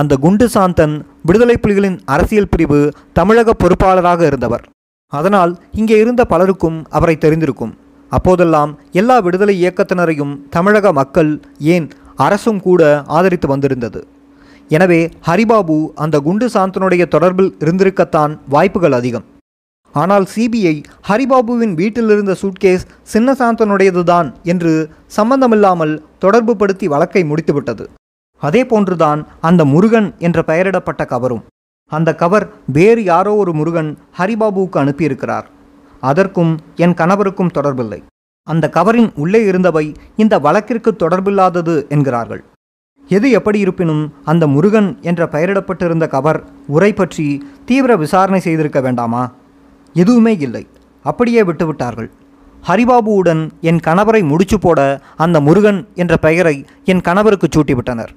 அந்த 0.00 0.16
குண்டு 0.24 0.46
சாந்தன் 0.54 0.94
விடுதலை 1.28 1.56
புலிகளின் 1.62 1.98
அரசியல் 2.14 2.50
பிரிவு 2.52 2.80
தமிழக 3.18 3.54
பொறுப்பாளராக 3.62 4.20
இருந்தவர். 4.30 4.64
அதனால் 5.12 5.52
இங்கே 5.80 5.96
இருந்த 6.02 6.22
பலருக்கும் 6.32 6.78
அவரை 6.98 7.16
தெரிந்திருக்கும். 7.24 7.72
அப்போதெல்லாம் 8.12 8.70
எல்லா 9.00 9.16
விடுதலை 9.24 9.54
இயக்கத்தினரையும் 9.62 10.34
தமிழக 10.56 10.92
மக்கள் 11.00 11.32
ஏன் 11.74 11.88
அரசும் 12.26 12.60
கூட 12.66 12.82
ஆதரித்து 13.18 13.48
வந்திருந்தது. 13.52 14.00
எனவே 14.76 15.00
ஹரிபாபு 15.28 15.76
அந்த 16.04 16.16
குண்டு 16.26 16.48
சாந்தனுடைய 16.54 17.04
தொடர்பில் 17.14 17.52
இருந்திருக்கத்தான் 17.64 18.34
வாய்ப்புகள் 18.54 18.96
அதிகம். 18.98 19.26
ஆனால் 19.94 20.26
சிபிஐ 20.34 20.82
ஹரிபாபுவின் 21.08 21.74
வீட்டில் 21.74 22.10
இருந்த 22.10 22.36
சூட்கேஸ் 22.42 22.84
சின்னசாந்தனுடையதுதான் 23.12 24.28
என்று 24.42 24.72
சம்பந்தமில்லாமல் 25.06 25.94
தொடர்பு 26.18 26.56
படுத்தி 26.56 26.88
வழக்கை 26.88 27.24
முடித்துவிட்டது. 27.24 27.90
அதே 28.42 28.64
போன்றுதான் 28.64 29.26
அந்த 29.40 29.64
முருகன் 29.64 30.14
என்ற 30.18 30.44
பெயரிடப்பட்ட 30.46 31.04
கவரும். 31.06 31.42
அந்த 31.86 32.14
கவர் 32.14 32.46
வேறு 32.66 33.02
யாரோ 33.04 33.34
ஒரு 33.34 33.52
முருகன் 33.52 33.98
ஹரிபாபுவுக்கு 34.18 34.78
அனுப்பியிருக்கிறார். 34.82 35.46
அதற்கும் 36.02 36.52
என் 36.76 36.94
கணவருக்கும் 37.00 37.54
தொடர்பில்லை. 37.56 38.00
அந்த 38.42 38.70
கவரின் 38.74 39.10
உள்ளே 39.14 39.40
இருந்தவை 39.44 39.86
இந்த 40.16 40.34
வழக்கிற்கு 40.38 40.90
தொடர்பில்லாதது 40.98 41.88
என்கிறார்கள். 41.88 42.42
எது 43.08 43.30
எப்படி 43.30 43.58
இருப்பினும் 43.58 44.12
அந்த 44.24 44.46
முருகன் 44.46 44.88
என்ற 45.02 45.26
பெயரிடப்பட்டிருந்த 45.26 46.06
கவர் 46.06 46.40
உரை 46.66 46.92
பற்றி 46.92 47.26
தீவிர 47.64 47.96
விசாரணை 47.96 48.40
செய்திருக்க 48.40 48.80
வேண்டாமா? 48.80 49.22
எதுவுமே 49.94 50.36
இல்லை. 50.36 50.66
அப்படியே 51.02 51.42
விட்டுவிட்டார்கள். 51.42 52.10
ஹரிபாபுவுடன் 52.68 53.50
என் 53.60 53.80
கணவரை 53.86 54.24
முடிச்சு 54.24 54.58
போட 54.58 55.00
அந்த 55.16 55.40
முருகன் 55.40 55.88
என்ற 55.94 56.16
பெயரை 56.16 56.64
என் 56.84 57.00
கணவருக்கு 57.00 57.48
சூட்டிவிட்டனர். 57.56 58.08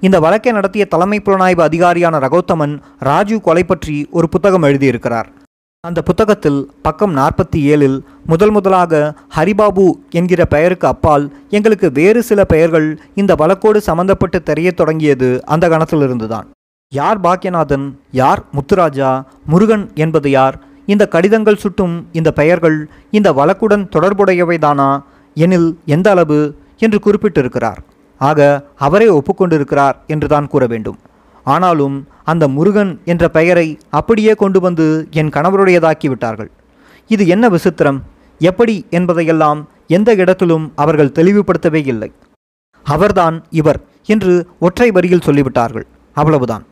இந்த 0.00 0.20
வழக்கை 0.20 0.52
நடத்திய 0.52 0.84
தலைமை 0.84 1.22
புலனாய்வு 1.24 1.60
அதிகாரியான 1.60 2.18
ரகோத்தமன் 2.18 2.82
ராஜீவ் 2.98 3.40
கொலை 3.40 3.64
பற்றி 3.64 4.08
ஒரு 4.10 4.28
புத்தகம் 4.28 4.62
எழுதியிருக்கிறார். 4.62 5.24
அந்த 5.80 6.02
புத்தகத்தில் 6.02 6.72
பக்கம் 6.82 7.16
நாற்பத்தி 7.16 7.56
ஏழில் 7.56 8.00
முதல் 8.26 8.50
முதலாக 8.50 9.14
ஹரிபாபு 9.36 9.92
என்கிற 10.10 10.44
பெயருக்கு 10.44 10.86
அப்பால் 10.86 11.36
எங்களுக்கு 11.50 11.92
வேறு 11.92 12.22
சில 12.22 12.44
பெயர்கள் 12.44 13.00
இந்த 13.14 13.34
வழக்கோடு 13.34 13.80
சம்பந்தப்பட்டு 13.86 14.42
தெரியத் 14.42 14.76
தொடங்கியது 14.76 15.46
அந்த 15.46 15.68
கணத்திலிருந்துதான். 15.68 16.46
யார் 16.94 17.20
பாக்கியநாதன் 17.20 17.98
யார் 18.10 18.44
முத்துராஜா 18.52 19.22
முருகன் 19.46 19.90
என்பது 19.94 20.30
யார்? 20.30 20.64
இந்த 20.86 21.08
கடிதங்கள் 21.08 21.56
சுட்டும் 21.56 22.06
இந்த 22.12 22.32
பெயர்கள் 22.32 22.88
இந்த 23.10 23.32
வழக்குடன் 23.32 23.88
தொடர்புடையவைதானா? 23.88 25.02
எனில் 25.34 25.78
எந்த 25.86 26.10
அளவு? 26.10 26.56
என்று 26.78 26.98
குறிப்பிட்டிருக்கிறார். 26.98 27.76
ஆக 28.18 28.64
அவரே 28.76 29.08
ஒப்புக்கொண்டிருக்கிறார் 29.08 29.92
என்றுதான் 30.06 30.46
கூற 30.46 30.66
வேண்டும். 30.66 30.98
ஆனாலும் 31.44 32.06
அந்த 32.24 32.48
முருகன் 32.48 33.00
என்ற 33.04 33.28
பெயரை 33.28 33.78
அப்படியே 33.90 34.34
கொண்டு 34.34 34.60
வந்து 34.60 35.08
என் 35.10 35.28
கணவருடையதாக்கி 35.28 36.08
விட்டார்கள். 36.08 36.50
இது 37.08 37.26
என்ன 37.26 37.48
விசித்திரம்? 37.48 38.00
எப்படி 38.38 38.86
என்பதையெல்லாம் 38.90 39.68
எந்த 39.86 40.14
இடத்திலும் 40.14 40.72
அவர்கள் 40.74 41.12
தெளிவுபடுத்தவே 41.14 41.86
இல்லை. 41.86 42.12
அவர்தான் 42.82 43.44
இவர் 43.50 43.80
என்று 44.06 44.46
ஒற்றை 44.58 44.90
வரியில் 44.90 45.24
சொல்லிவிட்டார்கள். 45.24 45.84
அவ்வளவுதான். 46.12 46.64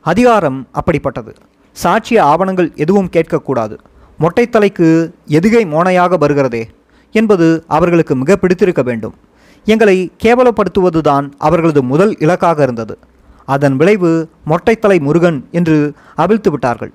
அதிகாரம் 0.00 0.68
அப்படிப்பட்டது. 0.72 1.34
சாட்சிய 1.82 2.20
ஆவணங்கள் 2.20 2.72
எதுவும் 2.76 3.10
கேட்கக்கூடாது. 3.12 3.78
மொட்டைத்தலைக்கு 4.20 4.88
எதுகை 5.28 5.62
மோனையாக 5.66 6.16
வருகிறதே 6.18 6.62
என்பது 7.12 7.64
அவர்களுக்கு 7.66 8.16
மிக 8.16 8.36
பிடித்திருக்க 8.36 8.82
வேண்டும். 8.82 9.14
எங்களை 9.64 10.12
கேவலப்படுத்துவதுதான் 10.24 11.26
அவர்களது 11.38 11.82
முதல் 11.82 12.18
இலக்காக 12.18 12.62
இருந்தது. 12.62 12.98
அதன் 13.44 13.76
விளைவு 13.76 14.28
மொட்டைத்தலை 14.46 15.00
முருகன் 15.00 15.48
என்று 15.50 15.92
அவிழ்த்து 16.14 16.50
விட்டார்கள். 16.50 16.92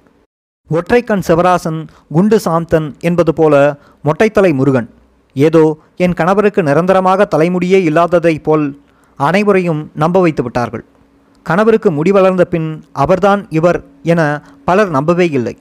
ஒற்றைக்கண் 0.69 1.23
சிவராசன் 1.27 1.87
குண்டு 2.09 2.39
சாந்தன் 2.45 2.87
என்பது 2.99 3.33
போல 3.33 3.77
மொட்டைத்தலை 4.03 4.53
முருகன். 4.53 4.89
ஏதோ 5.33 5.77
என் 5.95 6.13
கணவருக்கு 6.13 6.63
நிரந்தரமாக 6.63 7.27
தலைமுடியே 7.35 7.79
இல்லாததைப் 7.89 8.43
போல் 8.43 8.81
அனைவரையும் 9.15 9.91
நம்ப 9.95 10.21
வைத்து 10.21 10.43
விட்டார்கள். 10.43 10.85
கணவருக்கு 11.47 11.91
முடி 11.91 12.11
வளர்ந்த 12.11 12.45
பின் 12.45 12.83
அவர்தான் 12.91 13.45
இவர் 13.49 13.83
என 14.03 14.43
பலர் 14.65 14.89
நம்பவே 14.89 15.29
இல்லை. 15.29 15.57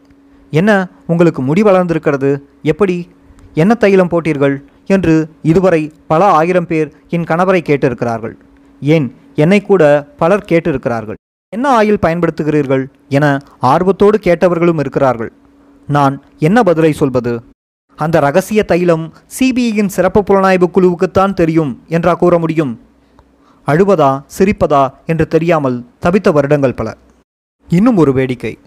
என்ன 0.51 0.89
உங்களுக்கு 1.07 1.43
முடி 1.43 1.63
வளர்ந்திருக்கிறது? 1.63 2.43
எப்படி? 2.63 3.09
என்ன 3.55 3.75
தைலம் 3.75 4.09
போட்டீர்கள்? 4.09 4.57
என்று 4.87 5.29
இதுவரை 5.43 5.93
பல 6.07 6.25
ஆயிரம் 6.25 6.67
பேர் 6.67 6.93
என் 7.09 7.23
கணவரை 7.23 7.61
கேட்டிருக்கிறார்கள். 7.63 8.33
ஏன்? 8.81 9.15
என்னை 9.35 9.63
கூட 9.63 10.09
பலர் 10.17 10.45
கேட்டிருக்கிறார்கள். 10.49 11.15
என்ன 11.49 11.83
ஆயில் 11.83 12.03
பயன்படுத்துகிறீர்கள்? 12.07 12.87
என 13.09 13.39
ஆர்வத்தோடு 13.59 14.19
கேட்டவர்களும் 14.19 14.79
இருக்கிறார்கள். 14.79 15.33
நான் 15.87 16.23
என்ன 16.39 16.63
பதிலை 16.63 16.93
சொல்வது? 16.93 17.43
அந்த 17.97 18.21
ரகசிய 18.21 18.63
தைலம் 18.63 19.13
சிபிஐயின் 19.39 19.95
சிறப்பு 19.97 20.23
புலனாய்வு 20.23 20.65
குழுவுக்குத்தான் 20.75 21.35
தெரியும் 21.35 21.83
என்றா 21.89 22.15
கூற 22.15 22.39
முடியும்? 22.39 22.81
அழுவதா 23.67 24.25
சிரிப்பதா 24.39 24.93
என்று 25.07 25.29
தெரியாமல் 25.29 25.85
தவித்த 26.03 26.33
வருடங்கள் 26.33 26.75
பல. 26.75 26.97
இன்னும் 27.69 27.97
ஒரு 27.97 28.13
வேடிக்கை. 28.13 28.59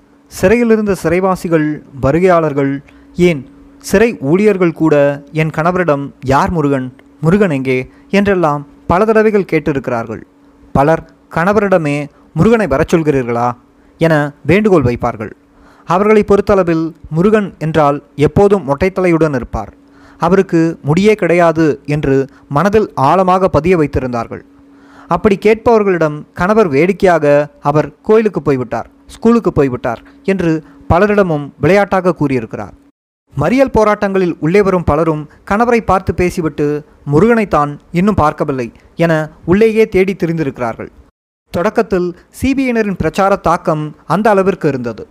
சிறையிலிருந்த 0.42 0.96
சிறைவாசிகள் 1.04 1.82
வருகையாளர்கள் 2.02 2.84
ஏன் 3.16 3.50
சிறை 3.78 4.18
ஊழியர்கள் 4.20 4.72
கூட 4.72 5.24
என் 5.32 5.50
கணவரிடம் 5.50 6.14
யார் 6.26 6.50
முருகன்? 6.50 6.96
முருகன் 7.22 7.50
எங்கே? 7.50 7.90
என்றெல்லாம் 8.10 8.68
பல 8.88 9.06
தடவைகள் 9.06 9.50
கேட்டிருக்கிறார்கள். 9.52 10.22
பலர் 10.72 11.12
கணவரிடமே 11.36 12.08
முருகனை 12.34 12.68
வரச் 12.68 12.96
சொல்கிறீர்களா? 12.96 13.52
என 13.98 14.32
வேண்டுகோள் 14.46 14.84
வைப்பார்கள். 14.84 15.32
அவர்களை 15.86 16.24
பொறுத்தளவில் 16.24 16.94
முருகன் 17.10 17.56
என்றால் 17.60 18.04
எப்போதும் 18.16 18.66
மொட்டைத்தலையுடன் 18.68 19.36
இருப்பார். 19.36 19.74
அவருக்கு 20.18 20.80
முடியே 20.86 21.14
கிடையாது 21.14 21.80
என்று 21.86 22.28
மனதில் 22.50 22.92
ஆழமாக 22.96 23.48
பதிய 23.48 23.78
வைத்திருந்தார்கள். 23.78 24.42
அப்படி 25.16 25.36
கேட்பவர்களிடம் 25.46 26.18
கணவர் 26.40 26.70
வேடிக்கையாக 26.76 27.26
அவர் 27.70 27.88
கோயிலுக்கு 28.08 28.42
போய்விட்டார் 28.48 28.90
ஸ்கூலுக்கு 29.16 29.52
போய்விட்டார் 29.58 30.02
என்று 30.34 30.52
பலரிடமும் 30.92 31.46
விளையாட்டாக 31.64 32.14
கூறியிருக்கிறார். 32.20 32.76
மறியல் 33.36 33.76
போராட்டங்களில் 33.78 34.36
உள்ளே 34.46 34.62
வரும் 34.68 34.86
பலரும் 34.90 35.24
கணவரை 35.50 35.80
பார்த்து 35.90 36.12
பேசிவிட்டு 36.22 36.68
முருகனைத்தான் 37.14 37.72
இன்னும் 38.00 38.20
பார்க்கவில்லை 38.22 38.68
என 39.04 39.14
உள்ளேயே 39.52 39.86
தேடி 39.96 40.14
திரிந்திருக்கிறார்கள். 40.16 40.90
தொடக்கத்தில் 41.54 42.08
சிபிஐனரின் 42.40 43.00
பிரச்சார 43.02 43.32
தாக்கம் 43.48 43.84
அந்த 44.14 44.28
அளவிற்கு 44.34 44.68
இருந்தது. 44.72 45.04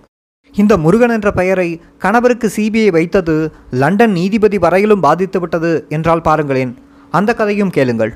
இந்த 0.54 0.74
முருகன் 0.84 1.14
என்ற 1.16 1.28
பெயரை 1.38 1.68
கணவருக்கு 2.04 2.48
சிபிஐ 2.56 2.90
வைத்தது 2.96 3.36
லண்டன் 3.82 4.14
நீதிபதி 4.18 4.58
வரையிலும் 4.64 5.04
பாதித்துவிட்டது 5.06 5.72
என்றால் 5.96 6.26
பாருங்களேன். 6.28 6.72
அந்த 7.18 7.30
கதையும் 7.40 7.74
கேளுங்கள். 7.76 8.12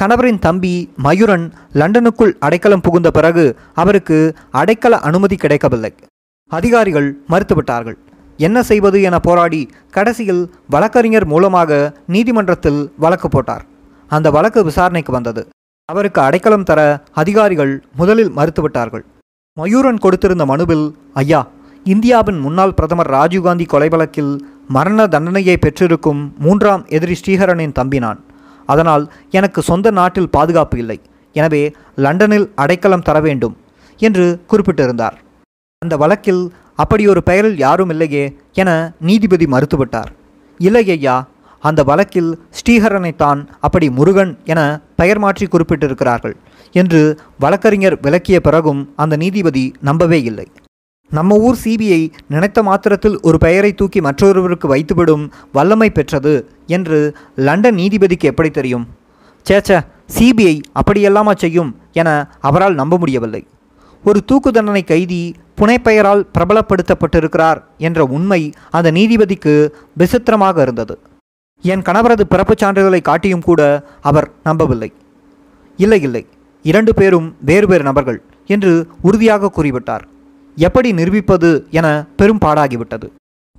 கணவரின் 0.00 0.38
தம்பி 0.38 0.74
மயூரன் 1.04 1.44
லண்டனுக்குள் 1.80 2.32
அடைக்கலம் 2.38 2.80
புகுந்த 2.80 3.10
பிறகு 3.10 3.44
அவருக்கு 3.74 4.18
அடைக்கல 4.52 4.98
அனுமதி 5.08 5.36
கிடைக்கவில்லை. 5.36 5.92
அதிகாரிகள் 6.50 7.08
மறுத்துவிட்டார்கள். 7.28 7.98
என்ன 8.36 8.62
செய்வது 8.62 9.02
என 9.02 9.18
போராடி 9.18 9.70
கடைசியில் 9.90 10.42
வழக்கறிஞர் 10.68 11.26
மூலமாக 11.26 11.80
நீதிமன்றத்தில் 12.06 12.80
வழக்கு 12.98 13.28
போட்டார். 13.28 13.64
அந்த 14.10 14.30
வழக்கு 14.30 14.64
விசாரணைக்கு 14.64 15.12
வந்தது. 15.12 15.42
அவருக்கு 15.88 16.20
அடைக்கலம் 16.20 16.66
தர 16.70 16.80
அதிகாரிகள் 17.12 17.74
முதலில் 17.96 18.32
மறுத்துவிட்டார்கள். 18.36 19.04
மயூரன் 19.56 20.02
கொடுத்திருந்த 20.04 20.44
மனுவில் 20.46 20.86
ஐயா 21.14 21.40
இந்தியாவின் 21.84 22.38
முன்னாள் 22.38 22.74
பிரதமர் 22.74 23.10
ராஜீவ்காந்தி 23.10 23.66
கொலை 23.66 23.88
வழக்கில் 23.88 24.34
மரண 24.68 25.06
தண்டனையை 25.06 25.56
பெற்றிருக்கும் 25.56 26.20
மூன்றாம் 26.38 26.84
எதிரி 26.96 27.16
ஸ்ரீஹரனின் 27.20 27.72
தம்பி 27.72 27.98
நான். 27.98 28.20
அதனால் 28.72 29.04
எனக்கு 29.38 29.60
சொந்த 29.70 29.90
நாட்டில் 29.98 30.32
பாதுகாப்பு 30.36 30.78
இல்லை. 30.82 30.98
எனவே 31.36 31.62
லண்டனில் 32.04 32.48
அடைக்கலம் 32.62 33.06
தர 33.08 33.20
வேண்டும் 33.26 33.54
என்று 34.00 34.24
குறிப்பிட்டிருந்தார். 34.50 35.16
அந்த 35.82 35.94
வழக்கில் 36.02 36.42
அப்படி 36.82 37.04
ஒரு 37.12 37.20
பெயரில் 37.28 37.58
யாரும் 37.66 37.90
இல்லையே 37.94 38.24
என 38.62 38.70
நீதிபதி 39.08 39.46
மறுத்துவிட்டார். 39.54 40.10
இல்லை 40.60 40.84
ஐயா 40.96 41.16
அந்த 41.68 41.80
வழக்கில் 41.90 42.30
ஸ்ரீஹரனைத்தான் 42.58 43.40
அப்படி 43.66 43.86
முருகன் 43.98 44.32
என 44.52 44.60
பெயர் 45.00 45.20
மாற்றி 45.24 45.46
குறிப்பிட்டிருக்கிறார்கள் 45.46 46.34
என்று 46.74 47.00
வழக்கறிஞர் 47.44 47.96
விளக்கிய 48.06 48.38
பிறகும் 48.46 48.80
அந்த 49.02 49.14
நீதிபதி 49.22 49.64
நம்பவே 49.88 50.18
இல்லை. 50.30 50.46
நம்ம 51.16 51.36
ஊர் 51.46 51.56
சிபிஐ 51.64 52.02
நினைத்த 52.32 52.58
மாத்திரத்தில் 52.66 53.16
ஒரு 53.28 53.38
பெயரை 53.38 53.70
தூக்கி 53.80 54.00
மற்றொருவருக்கு 54.00 54.66
வைத்துவிடும் 54.72 55.24
வல்லமை 55.56 55.88
பெற்றது 55.96 56.32
என்று 56.76 56.98
லண்டன் 57.46 57.76
நீதிபதிக்கு 57.80 58.26
எப்படி 58.30 58.50
தெரியும்? 58.50 58.84
சேச்ச 59.46 59.80
சிபிஐ 60.16 60.54
அப்படியெல்லாமா 60.80 61.32
செய்யும் 61.42 61.70
என 62.00 62.08
அவரால் 62.48 62.78
நம்ப 62.80 62.98
முடியவில்லை. 63.02 63.42
ஒரு 64.04 64.20
தூக்கு 64.24 64.50
தண்டனை 64.50 64.82
கைதி 64.84 65.20
புனைப்பெயரால் 65.60 66.22
பிரபலப்படுத்தப்பட்டிருக்கிறார் 66.36 67.60
என்ற 67.88 68.06
உண்மை 68.16 68.40
அந்த 68.70 68.90
நீதிபதிக்கு 68.98 69.54
விசித்திரமாக 70.02 70.62
இருந்தது. 70.62 70.96
என் 71.64 71.84
கணவரது 71.88 72.26
பிறப்புச் 72.32 72.62
சான்றிதழை 72.62 73.02
காட்டியும் 73.10 73.46
கூட 73.48 73.60
அவர் 74.10 74.28
நம்பவில்லை. 74.48 74.90
இல்லை 75.78 76.00
இல்லை 76.08 76.24
இரண்டு 76.70 76.94
பேரும் 76.94 77.28
வேறு 77.50 77.66
வேறு 77.66 77.86
நபர்கள் 77.90 78.18
என்று 78.54 78.72
உறுதியாக 79.02 79.52
கூறிவிட்டார். 79.56 80.06
எப்படி 80.56 80.92
நிரூபிப்பது 80.92 81.66
என 81.70 81.86
பெரும் 82.16 82.42
பாடாகிவிட்டது. 82.44 83.06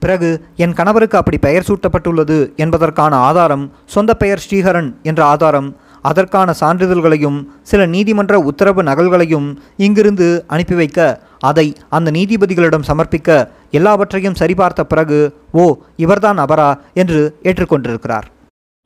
பிறகு 0.02 0.30
என் 0.56 0.74
கணவருக்கு 0.74 1.18
அப்படி 1.18 1.38
பெயர் 1.38 1.66
சூட்டப்பட்டுள்ளது 1.68 2.56
என்பதற்கான 2.56 3.16
ஆதாரம் 3.16 3.72
சொந்த 3.86 4.14
பெயர் 4.14 4.44
ஸ்ரீஹரன் 4.46 4.90
என்ற 5.04 5.26
ஆதாரம் 5.26 5.76
அதற்கான 6.02 6.54
சான்றிதழ்களையும் 6.60 7.38
சில 7.62 7.86
நீதிமன்ற 7.86 8.40
உத்தரவு 8.40 8.84
நகல்களையும் 8.84 9.48
இங்கிருந்து 9.78 10.44
அனுப்பி 10.48 10.76
வைக்க 10.76 11.22
அதை 11.40 11.76
அந்த 11.90 12.12
நீதிபதிகளிடம் 12.12 12.88
சமர்ப்பிக்க 12.88 13.48
எல்லாவற்றையும் 13.72 14.40
சரிபார்த்த 14.40 14.84
பிறகு 14.84 15.20
ஓ 15.52 15.66
இவர்தான் 15.96 16.38
அவரா 16.38 16.82
என்று 16.94 17.22
ஏற்றுக்கொண்டிருக்கிறார். 17.44 18.28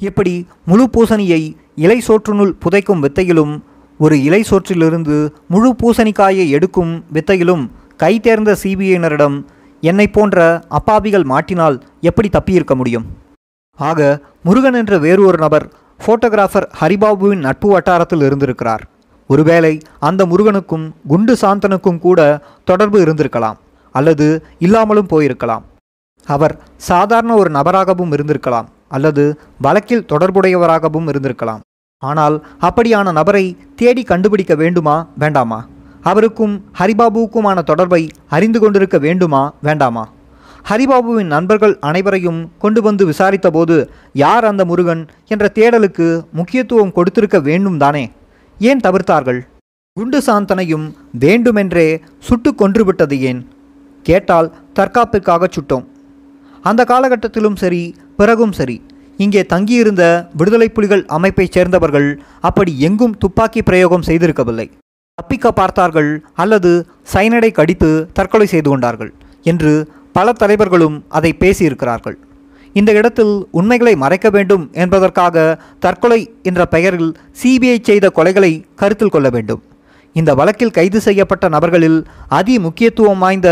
இப்படி 0.02 0.48
முழு 0.66 0.90
பூசணியை 0.98 1.42
இலை 1.76 2.02
சோற்றுனுள் 2.08 2.54
புதைக்கும் 2.66 3.04
வித்தையிலும் 3.04 3.60
ஒரு 4.00 4.24
இலை 4.24 4.44
சோற்றிலிருந்து 4.50 5.18
முழு 5.48 5.76
பூசணிக்காயை 5.82 6.48
எடுக்கும் 6.50 7.04
வித்தையிலும் 7.14 7.70
கை 8.02 8.14
தேர்ந்த 8.26 8.52
சிபிஐயினரிடம் 8.64 9.38
என்னை 9.84 10.06
போன்ற 10.08 10.38
அப்பாவிகள் 10.78 11.26
மாட்டினால் 11.32 11.78
எப்படி 12.10 12.30
தப்பியிருக்க 12.30 12.74
முடியும்? 12.76 13.06
ஆக 13.80 14.00
முருகன் 14.48 14.78
என்ற 14.80 14.98
வேறு 15.06 15.22
ஒரு 15.26 15.38
நபர் 15.38 15.66
ஃபோட்டோகிராஃபர் 16.04 16.68
ஹரிபாபுவின் 16.80 17.44
நட்பு 17.46 17.70
வட்டாரத்தில் 17.70 18.24
இருந்திருக்கிறார். 18.28 18.84
ஒருவேளை 19.30 19.74
அந்த 20.10 20.22
முருகனுக்கும் 20.32 20.86
குண்டு 21.08 21.34
சாந்தனுக்கும் 21.42 22.00
கூட 22.06 22.20
தொடர்பு 22.70 23.00
இருந்திருக்கலாம் 23.06 23.58
அல்லது 23.96 24.28
இல்லாமலும் 24.66 25.10
போயிருக்கலாம். 25.14 25.64
அவர் 26.28 26.56
சாதாரண 26.90 27.32
ஒரு 27.42 27.50
நபராகவும் 27.58 28.14
இருந்திருக்கலாம் 28.18 28.68
அல்லது 28.96 29.24
வழக்கில் 29.66 30.08
தொடர்புடையவராகவும் 30.12 31.10
இருந்திருக்கலாம். 31.12 31.64
ஆனால் 32.04 32.36
அப்படியான 32.68 33.12
நபரை 33.20 33.46
தேடி 33.76 34.04
கண்டுபிடிக்க 34.04 34.56
வேண்டுமா 34.56 34.96
வேண்டாமா? 35.24 35.60
அவருக்கும் 36.10 36.54
ஹரிபாபுவுக்குமான 36.80 37.64
தொடர்பை 37.70 38.02
அறிந்து 38.36 38.60
கொண்டிருக்க 38.60 38.98
வேண்டுமா 39.06 39.42
வேண்டாமா? 39.68 40.04
ஹரிபாபுவின் 40.70 41.32
நண்பர்கள் 41.34 41.76
அனைவரையும் 41.90 42.40
கொண்டு 42.64 42.80
வந்து 42.88 43.04
விசாரித்தபோது 43.12 43.76
யார் 44.24 44.46
அந்த 44.52 44.64
முருகன்? 44.72 45.04
என்ற 45.34 45.46
தேடலுக்கு 45.60 46.08
முக்கியத்துவம் 46.40 46.96
கொடுத்திருக்க 46.98 47.40
வேண்டும் 47.50 47.78
தானே 47.84 48.06
ஏன் 48.60 48.84
தவிர்த்தார்கள்? 48.88 49.40
குண்டு 49.98 50.20
சாந்தனையும் 50.26 50.88
வேண்டுமென்றே 51.24 51.88
சுட்டு 52.28 52.52
கொன்றுவிட்டது 52.60 53.18
ஏன்? 53.30 53.42
கேட்டால் 54.08 54.54
தற்காப்பிற்காக 54.80 55.50
சுட்டோம். 55.56 55.86
அந்த 56.70 56.82
காலகட்டத்திலும் 56.92 57.58
சரி 57.64 57.84
பிறகும் 58.20 58.56
சரி. 58.60 58.78
இங்கே 59.24 59.42
தங்கியிருந்த 59.54 60.04
விடுதலை 60.40 60.68
புலிகள் 60.70 61.04
அமைப்பைச் 61.16 61.56
சேர்ந்தவர்கள் 61.56 62.10
அப்படி 62.50 62.74
எங்கும் 62.88 63.16
துப்பாக்கி 63.24 63.62
பிரயோகம் 63.70 64.08
செய்திருக்கவில்லை. 64.10 64.68
தப்பிக்க 65.20 65.50
பார்த்தார்கள் 65.52 66.10
அல்லது 66.42 66.72
சைனடை 67.12 67.48
கடித்து 67.52 67.88
தற்கொலை 68.18 68.48
செய்து 68.52 68.70
கொண்டார்கள் 68.70 69.10
என்று 69.52 69.72
பல 70.18 70.34
தலைவர்களும் 70.42 70.98
அதை 71.18 71.32
பேசியிருக்கிறார்கள். 71.42 72.16
இந்த 72.76 72.92
இடத்தில் 73.00 73.34
உண்மைகளை 73.60 73.94
மறைக்க 74.04 74.30
வேண்டும் 74.36 74.64
என்பதற்காக 74.84 75.46
தற்கொலை 75.86 76.20
என்ற 76.50 76.62
பெயரில் 76.74 77.10
சிபிஐ 77.42 77.78
செய்த 77.90 78.12
கொலைகளை 78.18 78.52
கருத்தில் 78.82 79.14
கொள்ள 79.16 79.28
வேண்டும். 79.36 79.62
இந்த 80.16 80.34
வழக்கில் 80.40 80.76
கைது 80.78 81.02
செய்யப்பட்ட 81.08 81.48
நபர்களில் 81.56 82.00
அதி 82.40 82.58
முக்கியத்துவம் 82.68 83.24
வாய்ந்த 83.26 83.50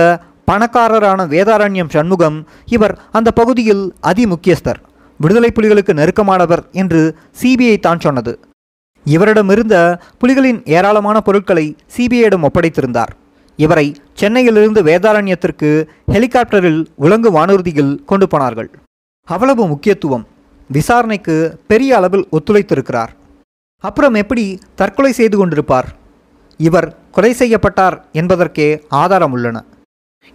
பணக்காரரான 0.52 1.22
வேதாரண்யம் 1.36 1.94
சண்முகம் 1.96 2.38
இவர் 2.76 2.98
அந்த 3.20 3.32
பகுதியில் 3.40 3.86
அதி 4.12 4.26
முக்கியஸ்தர். 4.34 4.82
விடுதலை 5.20 5.52
புலிகளுக்கு 5.58 5.96
நெருக்கமானவர் 6.02 6.66
என்று 6.84 7.02
சிபிஐ 7.42 7.80
தான் 7.88 8.04
சொன்னது. 8.08 8.34
இவரிடமிருந்த 9.14 9.76
புலிகளின் 10.22 10.60
ஏராளமான 10.66 11.22
பொருட்களை 11.22 11.76
சிபிஐயிடம் 11.96 12.46
ஒப்படைத்திருந்தார். 12.48 13.12
இவரை 13.60 13.96
சென்னையிலிருந்து 14.14 14.84
வேதாரண்யத்திற்கு 14.84 15.70
ஹெலிகாப்டரில் 16.12 16.86
உலங்கு 16.96 17.32
வானூர்தியில் 17.32 17.94
கொண்டு 18.06 18.28
போனார்கள். 18.28 18.70
அவ்வளவு 19.28 19.68
முக்கியத்துவம் 19.68 20.26
விசாரணைக்கு 20.70 21.60
பெரிய 21.68 21.96
அளவில் 21.96 22.28
ஒத்துழைத்திருக்கிறார். 22.32 23.12
அப்புறம் 23.84 24.14
எப்படி 24.14 24.60
தற்கொலை 24.76 25.12
செய்து 25.12 25.36
கொண்டிருப்பார்? 25.38 25.88
இவர் 26.58 26.88
கொலை 27.12 27.34
செய்யப்பட்டார் 27.34 28.06
என்பதற்கே 28.12 28.70
ஆதாரம் 28.90 29.32
உள்ளன. 29.32 29.64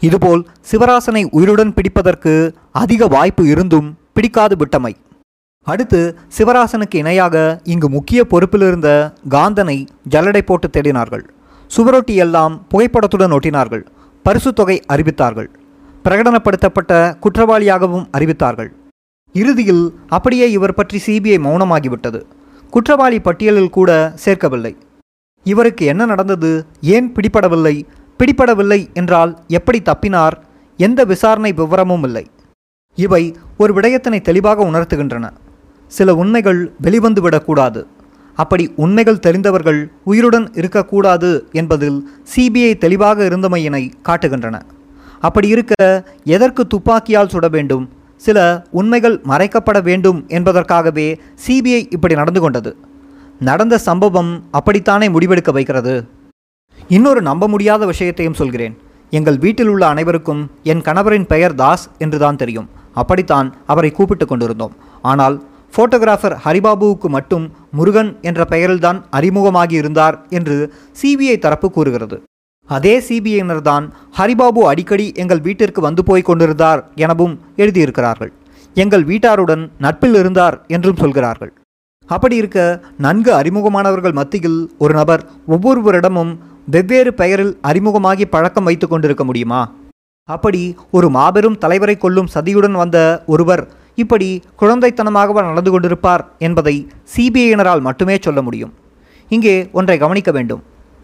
இதுபோல் 0.00 0.43
சிவராசனை 0.71 1.23
உயிருடன் 1.31 1.75
பிடிப்பதற்கு 1.75 2.53
அதிக 2.73 3.07
வாய்ப்பு 3.07 3.47
இருந்தும் 3.47 3.99
பிடிக்காது 4.12 4.57
விட்டமை. 4.57 4.93
அடுத்து 5.71 6.00
சிவராசனுக்கு 6.38 6.97
இணையாக 6.97 7.61
இங்கு 7.64 7.88
முக்கிய 7.90 8.21
பொறுப்பிலிருந்த 8.31 8.88
காந்தனை 9.29 9.87
ஜல்லடை 10.09 10.43
போட்டு 10.43 10.69
தேடினார்கள். 10.69 11.25
சுவரொட்டி 11.76 12.14
எல்லாம் 12.14 12.55
புகைப்படத்துடன் 12.71 13.35
ஒட்டினார்கள். 13.37 13.83
பரிசு 14.23 14.52
தொகை 14.52 14.76
அறிவித்தார்கள். 14.93 15.49
பிரகடனப்படுத்தப்பட்ட 16.05 16.93
குற்றவாளியாகவும் 17.25 18.07
அறிவித்தார்கள். 18.19 18.71
இறுதியில் 19.35 19.85
அப்படியே 20.09 20.50
இவர் 20.50 20.75
பற்றி 20.75 20.99
சிபிஐ 21.07 21.38
மௌனமாகிவிட்டது. 21.47 22.21
குற்றவாளி 22.71 23.21
பட்டியலில் 23.21 23.71
கூட 23.71 24.15
சேர்க்கவில்லை. 24.25 24.76
இவருக்கு 25.47 25.85
என்ன 25.87 26.04
நடந்தது? 26.04 26.67
ஏன் 26.80 27.13
பிடிபடவில்லை? 27.13 27.75
பிடிபடவில்லை 28.21 28.80
என்றால் 28.93 29.39
எப்படி 29.49 29.82
தப்பினார்? 29.85 30.37
எந்த 30.76 31.04
விசாரணை 31.04 31.52
விவரமும் 31.52 32.02
இல்லை. 32.02 32.25
இவை 32.95 33.23
ஒரு 33.58 33.73
விடயத்தினை 33.75 34.21
தெளிவாக 34.21 34.65
உணர்த்துகின்றன. 34.65 35.26
சில 35.97 36.15
உண்மைகள் 36.23 36.61
வெளிவந்து 36.81 37.21
விடக்கூடாது 37.23 37.81
அப்படி 38.39 38.65
உண்மைகள் 38.76 39.23
தெரிந்தவர்கள் 39.26 39.81
உயிருடன் 40.11 40.47
இருக்கக்கூடாது 40.61 41.31
என்பதில் 41.53 41.99
சிபிஐ 42.33 42.71
தெளிவாக 42.85 43.25
இருந்தமையினை 43.29 43.83
காட்டுகின்றன. 44.09 44.57
அப்படி 45.26 45.49
இருக்க 45.55 45.75
எதற்கு 46.35 46.63
துப்பாக்கியால் 46.67 47.33
சுட 47.33 47.47
வேண்டும்? 47.57 47.85
சில 48.26 48.39
உண்மைகள் 48.81 49.17
மறைக்கப்பட 49.29 49.79
வேண்டும் 49.89 50.19
என்பதற்காகவே 50.29 51.09
சிபிஐ 51.45 51.81
இப்படி 51.97 52.15
நடந்து 52.15 52.41
கொண்டது. 52.41 52.71
நடந்த 53.41 53.75
சம்பவம் 53.89 54.33
அப்படித்தானே 54.50 55.07
முடிவெடுக்க 55.09 55.53
வைக்கிறது? 55.53 55.95
இன்னொரு 56.89 57.21
நம்ப 57.29 57.45
முடியாத 57.49 57.83
விஷயத்தையும் 57.93 58.39
சொல்கிறேன். 58.41 58.75
எங்கள் 59.13 59.39
வீட்டில் 59.45 59.71
உள்ள 59.75 59.85
அனைவருக்கும் 59.87 60.43
என் 60.73 60.85
கணவரின் 60.89 61.31
பெயர் 61.33 61.55
தாஸ் 61.55 61.87
என்றுதான் 62.05 62.41
தெரியும். 62.43 62.69
அப்படித்தான் 62.95 63.49
அவரை 63.67 63.91
கூப்பிட்டு 63.91 64.26
கொண்டிருந்தோம். 64.26 64.76
ஆனால் 65.13 65.37
போட்டோகிராஃபர் 65.75 66.35
ஹரிபாபுவுக்கு 66.45 67.09
மட்டும் 67.17 67.45
முருகன் 67.78 68.11
என்ற 68.28 68.41
பெயரில்தான் 68.52 68.99
அறிமுகமாகி 69.19 69.76
இருந்தார் 69.83 70.17
என்று 70.39 70.56
சிபிஐ 71.00 71.37
தரப்பு 71.45 71.69
கூறுகிறது. 71.76 72.17
அதே 72.71 72.95
சிபிஐனர் 73.09 73.63
தான் 73.69 73.85
ஹரிபாபு 74.19 74.63
அடிக்கடி 74.73 75.06
எங்கள் 75.23 75.45
வீட்டிற்கு 75.47 75.80
வந்து 75.87 76.02
போய் 76.09 76.28
கொண்டிருந்தார் 76.28 76.83
எனவும் 77.04 77.35
எழுதியிருக்கிறார்கள். 77.63 78.33
எங்கள் 78.76 79.04
வீட்டாருடன் 79.11 79.63
நட்பில் 79.85 80.17
இருந்தார் 80.21 80.56
என்றும் 80.76 81.00
சொல்கிறார்கள். 81.02 81.52
அப்படி 82.09 82.37
இருக்க 82.41 82.61
நன்கு 83.06 83.30
அறிமுகமானவர்கள் 83.41 84.19
மத்தியில் 84.21 84.61
ஒரு 84.85 84.95
நபர் 85.00 85.23
ஒவ்வொருவரிடமும் 85.54 86.33
வெவ்வேறு 86.75 87.13
பெயரில் 87.21 87.52
அறிமுகமாகி 87.71 88.25
பழக்கம் 88.35 88.67
வைத்து 88.69 88.87
கொண்டிருக்க 88.89 89.25
முடியுமா? 89.28 89.61
அப்படி 90.28 90.63
ஒரு 90.97 91.09
மாபெரும் 91.17 91.61
தலைவரை 91.63 91.97
கொள்ளும் 91.99 92.33
சதியுடன் 92.35 92.76
வந்த 92.83 92.99
ஒருவர் 93.26 93.63
இப்படி 93.95 94.43
குழந்தைத்தனமாக 94.61 95.33
நடந்து 95.33 95.81
கொண்டிருப்பார் 95.81 96.25
என்பதை 96.39 96.89
சிபிஐயினரால் 97.17 97.81
மட்டுமே 97.81 98.19
சொல்ல 98.21 98.43
முடியும். 98.43 98.75
இங்கே 99.29 99.69
ஒன்றை 99.73 99.99
கவனிக்க 99.99 100.31
வேண்டும். 100.31 100.63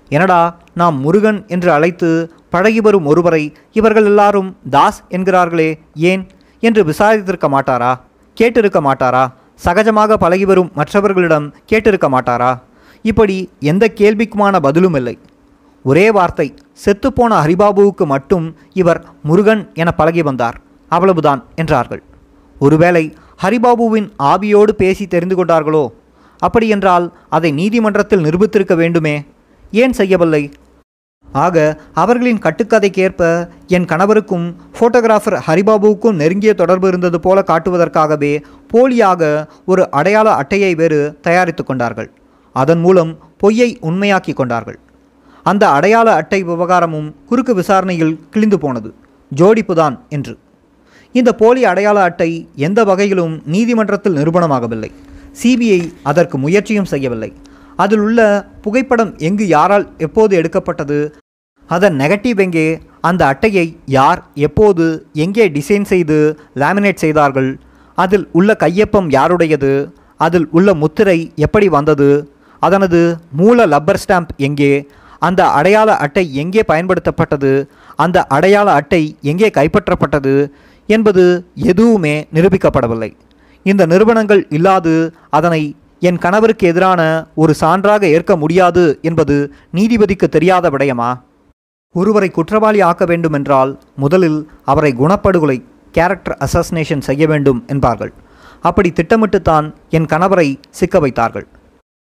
என்னடா 0.09 0.57
நாம் 0.75 1.01
முருகன் 1.01 1.44
என்று 1.46 1.72
அழைத்து 1.72 2.33
பழகி 2.51 2.81
வரும் 2.81 3.07
ஒருவரை 3.07 3.53
இவர்கள் 3.72 4.05
எல்லாரும் 4.05 4.57
தாஸ் 4.70 5.05
என்கிறார்களே 5.11 5.79
ஏன்? 5.94 6.31
என்று 6.61 6.85
விசாரித்திருக்க 6.85 7.49
மாட்டாரா? 7.49 8.01
கேட்டிருக்க 8.40 8.81
மாட்டாரா? 8.81 9.33
சகஜமாக 9.64 10.14
பழகி 10.14 10.44
வரும் 10.44 10.70
மற்றவர்களிடம் 10.75 11.55
கேட்டிருக்க 11.72 12.09
மாட்டாரா? 12.09 12.59
இப்படி 13.03 13.51
எந்த 13.61 13.92
கேள்விக்குமான 13.94 14.61
பதிலும் 14.61 14.94
இல்லை. 14.94 15.18
ஒரே 15.83 16.11
வார்த்தை 16.11 16.55
செத்துப்போன 16.85 17.33
ஹரிபாபுவுக்கு 17.44 18.05
மட்டும் 18.05 18.57
இவர் 18.72 19.05
முருகன் 19.22 19.70
என 19.75 19.90
பழகி 19.90 20.22
வந்தார். 20.22 20.61
அவ்வளவுதான் 20.88 21.44
என்றார்கள். 21.55 22.03
ஒருவேளை 22.59 23.14
ஹரிபாபுவின் 23.42 24.11
ஆவியோடு 24.19 24.71
பேசி 24.71 25.07
தெரிந்து 25.07 25.45
கொண்டார்களோ? 25.45 25.88
அப்படியென்றால் 26.38 27.16
அதை 27.29 27.51
நீதிமன்றத்தில் 27.51 28.23
நிரூபித்திருக்க 28.23 28.75
வேண்டுமே? 28.75 29.25
ஏன் 29.71 29.92
செய்யவில்லை? 29.92 30.53
ஆக 31.33 31.81
அவர்களின் 31.92 32.38
கட்டுக்கதைக்கேற்ப 32.38 33.49
என் 33.66 33.85
கணவருக்கும் 33.85 34.55
ஃபோட்டோகிராஃபர் 34.79 35.40
ஹரிபாபுவுக்கும் 35.47 36.14
நெருங்கிய 36.14 36.55
தொடர்பு 36.55 36.88
இருந்தது 36.88 37.21
போல 37.21 37.45
காட்டுவதற்காகவே 37.47 38.42
போலியாக 38.75 39.47
ஒரு 39.66 39.90
அடையாள 39.90 40.31
அட்டையை 40.31 40.75
வேறு 40.75 41.19
தயாரித்து 41.21 41.64
கொண்டார்கள். 41.64 42.11
அதன் 42.53 42.81
மூலம் 42.81 43.19
பொய்யை 43.38 43.79
உண்மையாக்கி 43.83 44.35
கொண்டார்கள். 44.35 44.79
அந்த 45.42 45.69
அடையாள 45.69 46.12
அட்டை 46.12 46.45
விவகாரமும் 46.45 47.14
குறுக்கு 47.27 47.55
விசாரணையில் 47.55 48.21
கிழிந்து 48.31 48.59
போனது. 48.59 48.95
ஜோடிப்புதான் 49.37 49.99
என்று. 50.09 50.38
இந்த 51.18 51.31
போலி 51.40 51.61
அடையாள 51.70 51.98
அட்டை 52.07 52.31
எந்த 52.66 52.81
வகையிலும் 52.88 53.35
நீதிமன்றத்தில் 53.55 54.16
நிரூபணமாகவில்லை. 54.18 54.90
சிபிஐ 55.40 55.81
அதற்கு 56.11 56.37
முயற்சியும் 56.44 56.90
செய்யவில்லை. 56.92 57.31
அதில் 57.83 58.02
உள்ள 58.07 58.20
புகைப்படம் 58.64 59.12
எங்கு 59.29 59.46
யாரால் 59.57 59.87
எப்போது 60.07 60.33
எடுக்கப்பட்டது? 60.40 60.98
அதன் 61.70 61.96
நெகட்டிவ் 62.02 62.40
எங்கே? 62.44 62.66
அந்த 63.09 63.22
அட்டையை 63.33 63.66
யார் 63.96 64.20
எப்போது 64.46 64.85
எங்கே 65.24 65.46
டிசைன் 65.57 65.87
செய்து 65.92 66.18
லேமினேட் 66.62 67.02
செய்தார்கள்? 67.05 67.50
அதில் 67.98 68.26
உள்ள 68.38 68.57
கையொப்பம் 68.64 69.09
யாருடையது? 69.16 69.72
அதில் 70.26 70.46
உள்ள 70.50 70.68
முத்திரை 70.83 71.18
எப்படி 71.46 71.66
வந்தது? 71.76 72.11
அதனது 72.62 73.00
மூல 73.40 73.66
லப்பர் 73.72 74.02
ஸ்டாம்ப் 74.05 74.33
எங்கே? 74.48 74.72
அந்த 75.26 75.42
அடையாள 75.59 75.90
அட்டை 76.05 76.24
எங்கே 76.42 76.62
பயன்படுத்தப்பட்டது? 76.72 77.52
அந்த 78.05 78.18
அடையாள 78.37 78.68
அட்டை 78.79 79.02
எங்கே 79.33 79.48
கைப்பற்றப்பட்டது? 79.59 80.35
என்பது 80.87 81.46
எதுவுமே 81.55 82.27
நிரூபிக்கப்படவில்லை. 82.35 83.12
இந்த 83.62 83.87
நிறுவனங்கள் 83.87 84.46
இல்லாது 84.49 85.12
அதனை 85.31 85.77
என் 86.01 86.18
கணவருக்கு 86.18 86.66
எதிரான 86.66 87.27
ஒரு 87.35 87.55
சான்றாக 87.61 88.03
ஏற்க 88.03 88.37
முடியாது 88.37 88.99
என்பது 89.03 89.53
நீதிபதிக்கு 89.75 90.29
தெரியாத 90.29 90.70
விடயமா? 90.70 91.20
ஒருவரை 91.92 92.31
குற்றவாளி 92.31 92.81
ஆக்க 92.81 93.05
வேண்டுமென்றால் 93.05 93.81
முதலில் 93.96 94.51
அவரை 94.64 94.94
குணப்படுகொலை 94.94 95.62
கேரக்டர் 95.90 96.38
அசாசினேஷன் 96.40 97.01
செய்ய 97.01 97.27
வேண்டும் 97.27 97.64
என்பார்கள். 97.66 98.12
அப்படி 98.61 98.92
திட்டமிட்டுத்தான் 98.92 99.75
என் 99.88 100.05
கணவரை 100.05 100.57
சிக்க 100.70 100.99
வைத்தார்கள். 100.99 101.46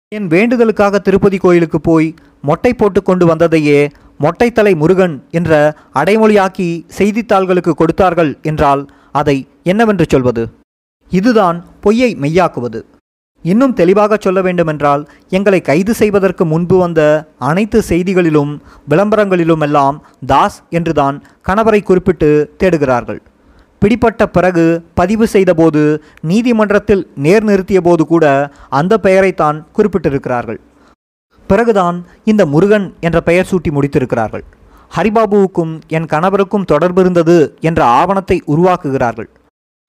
என் 0.08 0.28
வேண்டுதலுக்காக 0.28 1.00
திருப்பதி 1.00 1.38
கோயிலுக்கு 1.38 1.82
போய் 1.82 2.14
மொட்டை 2.42 2.74
போட்டு 2.74 3.02
கொண்டு 3.04 3.26
வந்ததையே 3.32 3.80
மொட்டைத்தலை 4.24 4.74
முருகன் 4.76 5.16
என்ற 5.32 5.52
அடைமொழியாக்கி 5.94 6.70
செய்தித்தாள்களுக்கு 6.98 7.74
கொடுத்தார்கள் 7.74 8.32
என்றால் 8.42 8.82
அதை 9.12 9.38
என்னவென்று 9.64 10.06
சொல்வது? 10.08 10.44
இதுதான் 11.12 11.58
பொய்யை 11.82 12.10
மெய்யாக்குவது. 12.22 12.80
இன்னும் 13.44 13.74
தெளிவாக 13.74 14.18
சொல்ல 14.20 14.40
வேண்டுமென்றால் 14.42 15.04
எங்களை 15.30 15.60
கைது 15.62 15.94
செய்வதற்கு 15.94 16.44
முன்பு 16.46 16.78
வந்த 16.78 17.02
அனைத்து 17.50 17.80
செய்திகளிலும் 17.90 18.52
விளம்பரங்களிலும் 18.90 19.64
எல்லாம் 19.68 19.98
தாஸ் 20.26 20.58
என்றுதான் 20.70 21.24
கணவரை 21.48 21.82
குறிப்பிட்டு 21.84 22.30
தேடுகிறார்கள். 22.64 23.22
பிடிப்பட்ட 23.82 24.28
பிறகு 24.28 24.66
பதிவு 24.94 25.28
செய்தபோது 25.28 25.82
நீதிமன்றத்தில் 26.22 27.04
நேர் 27.16 27.46
நிறுத்திய 27.46 27.78
போது 27.78 28.06
கூட 28.06 28.26
அந்த 28.70 28.98
பெயரைத்தான் 28.98 29.60
குறிப்பிட்டிருக்கிறார்கள். 29.78 30.60
பிறகுதான் 31.52 31.98
இந்த 32.32 32.44
முருகன் 32.54 32.88
என்ற 33.08 33.18
பெயர் 33.28 33.50
சூட்டி 33.52 33.70
முடித்திருக்கிறார்கள். 33.76 34.44
ஹரிபாபுவுக்கும் 34.96 35.74
என் 35.98 36.08
கணவருக்கும் 36.14 36.68
தொடர்பு 36.72 37.02
இருந்தது 37.04 37.38
என்ற 37.70 37.82
ஆவணத்தை 38.00 38.38
உருவாக்குகிறார்கள். 38.54 39.30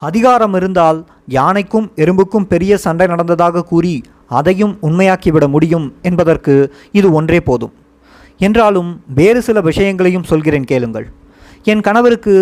அதிகாரம் 0.03 0.55
இருந்தால் 0.59 0.99
யானைக்கும் 1.39 1.87
எறும்புக்கும் 2.03 2.47
பெரிய 2.53 2.73
சண்டை 2.85 3.07
நடந்ததாக 3.13 3.65
கூறி 3.71 3.95
அதையும் 4.39 4.75
உண்மையாக்கிவிட 4.89 5.47
முடியும் 5.55 5.87
என்பதற்கு 6.09 6.55
இது 6.99 7.09
ஒன்றே 7.19 7.41
போதும். 7.49 7.75
என்றாலும் 8.47 8.91
வேறு 9.19 9.41
சில 9.49 9.59
விஷயங்களையும் 9.69 10.29
சொல்கிறேன் 10.31 10.71
கேளுங்கள். 10.71 11.07
என் 11.73 11.83
கணவருக்கு 11.89 12.35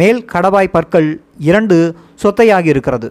மேல் 0.00 0.20
கடவாய் 0.32 0.74
பற்கள் 0.74 1.08
இரண்டு 1.50 1.78
சொத்தையாகி 2.22 2.68
இருக்கிறது 2.74 3.08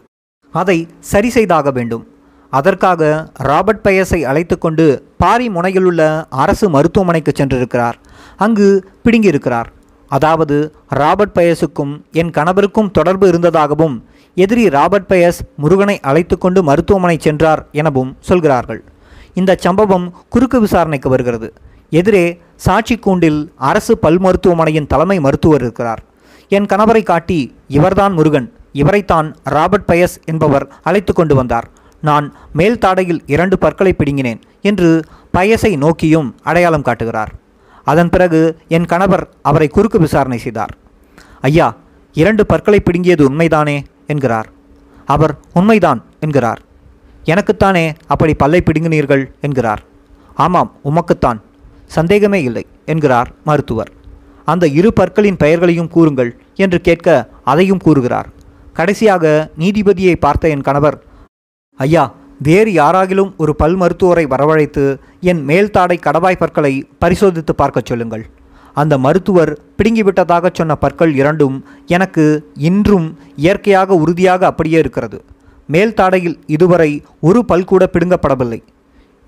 அதை 0.54 0.78
சரி 1.12 1.30
செய்தாக 1.38 1.72
வேண்டும். 1.78 2.06
அதற்காக 2.50 3.32
ராபர்ட் 3.34 3.86
பயஸை 3.88 4.22
அழைத்து 4.22 4.58
கொண்டு 4.58 5.04
பாரி 5.18 5.50
முனையிலுள்ள 5.50 6.26
அரசு 6.30 6.70
மருத்துவமனைக்கு 6.70 7.32
சென்றிருக்கிறார். 7.40 7.94
அங்கு 8.38 8.90
பிடுங்கியிருக்கிறார். 9.06 9.66
அதாவது 10.08 10.76
ராபர்ட் 10.88 11.36
பயஸுக்கும் 11.36 12.02
என் 12.12 12.30
கணவருக்கும் 12.30 12.92
தொடர்பு 12.92 13.28
இருந்ததாகவும் 13.28 14.06
எதிரி 14.36 14.70
ராபர்ட் 14.70 15.12
பயஸ் 15.12 15.40
முருகனை 15.56 16.00
அழைத்து 16.00 16.38
கொண்டு 16.38 16.64
மருத்துவமனை 16.64 17.18
சென்றார் 17.20 17.66
எனவும் 17.72 18.18
சொல்கிறார்கள். 18.20 18.84
இந்த 19.34 19.58
சம்பவம் 19.60 20.14
குறுக்கு 20.30 20.60
விசாரணைக்கு 20.60 21.10
வருகிறது. 21.10 21.54
எதிரே 21.90 22.42
சாட்சி 22.56 22.98
கூண்டில் 22.98 23.54
அரசு 23.58 23.98
பல் 23.98 24.20
மருத்துவமனையின் 24.20 24.88
தலைமை 24.88 25.20
மருத்துவர் 25.20 25.62
இருக்கிறார். 25.62 26.04
என் 26.50 26.66
கணவரை 26.66 27.04
காட்டி 27.04 27.56
இவர்தான் 27.68 28.14
முருகன். 28.14 28.54
இவரைத்தான் 28.74 29.36
ராபர்ட் 29.44 29.90
பயஸ் 29.92 30.16
என்பவர் 30.26 30.72
அழைத்து 30.84 31.14
கொண்டு 31.14 31.36
வந்தார். 31.36 31.68
நான் 32.02 32.34
மேல் 32.54 32.78
தாடையில் 32.78 33.20
இரண்டு 33.26 33.58
பற்களை 33.58 33.94
பிடுங்கினேன் 33.94 34.42
என்று 34.62 35.04
பயசை 35.38 35.78
நோக்கியும் 35.78 36.36
அடையாளம் 36.44 36.82
காட்டுகிறார். 36.82 37.32
அதன் 37.84 38.10
பிறகு 38.10 38.58
என் 38.68 38.86
கணவர் 38.86 39.30
அவரை 39.42 39.68
குறுக்கு 39.68 40.00
விசாரணை 40.00 40.38
செய்தார். 40.38 40.78
ஐயா 41.42 41.76
இரண்டு 42.14 42.46
பற்களை 42.46 42.80
பிடுங்கியது 42.80 43.30
உண்மைதானே? 43.30 43.82
என்கிறார். 44.08 44.50
அவர் 45.06 45.38
உண்மைதான் 45.54 46.06
என்கிறார். 46.20 46.62
எனக்குத்தானே 47.26 47.94
அப்படி 48.08 48.34
பல்லை 48.34 48.64
பிடுங்கினீர்கள்? 48.66 49.26
என்கிறார். 49.42 49.84
ஆமாம் 50.34 50.76
உமக்குத்தான். 50.86 51.42
சந்தேகமே 51.86 52.44
இல்லை 52.44 52.66
என்கிறார் 52.86 53.32
மருத்துவர். 53.44 53.92
அந்த 54.46 54.68
இரு 54.68 54.94
பற்களின் 54.94 55.38
பெயர்களையும் 55.38 55.88
கூறுங்கள் 55.88 56.38
என்று 56.56 56.82
கேட்க 56.82 57.30
அதையும் 57.44 57.78
கூறுகிறார். 57.78 58.30
கடைசியாக 58.74 59.52
நீதிபதியை 59.60 60.16
பார்த்த 60.16 60.50
என் 60.50 60.62
கணவர் 60.62 61.04
ஐயா 61.80 62.04
வேறு 62.48 62.72
யாராகிலும் 62.72 63.32
ஒரு 63.38 63.54
பல் 63.56 63.76
மருத்துவரை 63.76 64.24
வரவழைத்து 64.26 64.84
என் 65.30 65.42
மேல்தாடை 65.50 65.98
கடவாய் 66.06 66.40
பற்களை 66.42 66.74
பரிசோதித்து 67.00 67.54
பார்க்கச் 67.56 67.90
சொல்லுங்கள். 67.90 68.24
அந்த 68.74 68.94
மருத்துவர் 69.06 69.52
பிடுங்கிவிட்டதாகச் 69.78 70.58
சொன்ன 70.60 70.76
பற்கள் 70.76 71.14
இரண்டும் 71.16 71.56
எனக்கு 71.96 72.26
இன்றும் 72.70 73.08
இயற்கையாக 73.46 73.96
உறுதியாக 74.04 74.46
அப்படியே 74.46 74.80
இருக்கிறது. 74.84 75.20
மேல்தாடையில் 75.70 76.38
இதுவரை 76.56 76.92
ஒரு 77.28 77.40
பல் 77.46 77.70
கூட 77.72 77.84
பிடுங்கப்படவில்லை. 77.94 78.60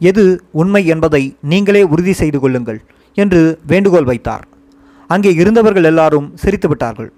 எது 0.01 0.23
உண்மை 0.62 0.83
என்பதை 0.93 1.23
நீங்களே 1.51 1.83
உறுதி 1.93 2.13
செய்து 2.21 2.39
கொள்ளுங்கள் 2.39 2.79
என்று 3.17 3.41
வேண்டுகோள் 3.67 4.09
வைத்தார். 4.12 4.45
அங்கே 5.09 5.31
இருந்தவர்கள் 5.41 5.83
எல்லாரும் 5.83 6.29
சிரித்து 6.35 6.67
விட்டார்கள் 6.67 7.09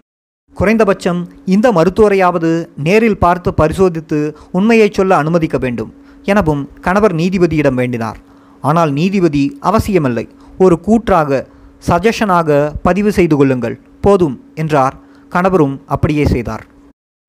குறைந்தபட்சம் 0.58 1.20
இந்த 1.46 1.68
மருத்துவரையாவது 1.72 2.50
நேரில் 2.86 3.22
பார்த்து 3.24 3.50
பரிசோதித்து 3.54 4.20
உண்மையை 4.58 4.88
சொல்ல 4.98 5.12
அனுமதிக்க 5.16 5.58
வேண்டும் 5.58 5.92
எனவும் 6.32 6.64
கணவர் 6.86 7.16
நீதிபதியிடம் 7.16 7.80
வேண்டினார். 7.82 8.20
ஆனால் 8.64 8.92
நீதிபதி 8.92 9.44
அவசியமில்லை. 9.70 10.26
ஒரு 10.64 10.76
கூற்றாக 10.80 11.40
சஜஷனாக 11.88 12.60
பதிவு 12.88 13.12
செய்து 13.18 13.36
கொள்ளுங்கள். 13.38 13.78
போதும் 14.02 14.36
என்றார். 14.56 14.96
கணவரும் 15.32 15.76
அப்படியே 15.86 16.26
செய்தார். 16.26 16.64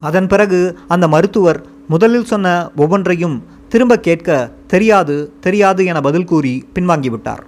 அதன் 0.02 0.28
பிறகு 0.32 0.60
அந்த 0.94 1.06
மருத்துவர் 1.08 1.60
முதலில் 1.88 2.28
சொன்ன 2.32 2.46
ஒவ்வொன்றையும் 2.76 3.36
திரும்ப 3.68 3.96
கேட்க 4.06 4.30
தெரியாது 4.72 5.16
தெரியாது 5.40 5.82
என 5.90 6.00
பதில் 6.06 6.28
கூறி 6.32 6.54
பின்வாங்கிவிட்டார். 6.74 7.42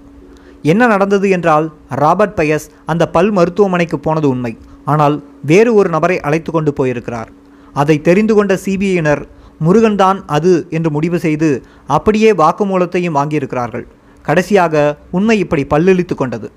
என்ன 0.72 0.82
நடந்தது 0.86 1.26
என்றால் 1.36 1.66
ராபர்ட் 2.02 2.38
பயஸ் 2.38 2.66
அந்த 2.92 3.04
பல் 3.16 3.30
மருத்துவமனைக்கு 3.30 3.98
போனது 4.06 4.28
உண்மை. 4.28 4.52
ஆனால் 4.84 5.16
வேறு 5.50 5.74
ஒரு 5.74 5.88
நபரை 5.88 6.20
அழைத்து 6.20 6.52
கொண்டு 6.52 6.72
போயிருக்கிறார். 6.72 7.30
அதை 7.72 7.96
தெரிந்து 8.08 8.34
கொண்ட 8.34 8.58
சிபிஐயினர் 8.64 9.22
முருகன்தான் 9.66 10.18
அது 10.26 10.66
என்று 10.70 10.90
முடிவு 10.90 11.18
செய்து 11.18 11.48
அப்படியே 11.86 12.32
வாக்குமூலத்தையும் 12.32 13.18
வாங்கியிருக்கிறார்கள். 13.18 13.86
கடைசியாக 14.22 14.98
உண்மை 15.10 15.38
இப்படி 15.38 15.62
பல்லெளித்து 15.70 16.14
கொண்டது. 16.14 16.50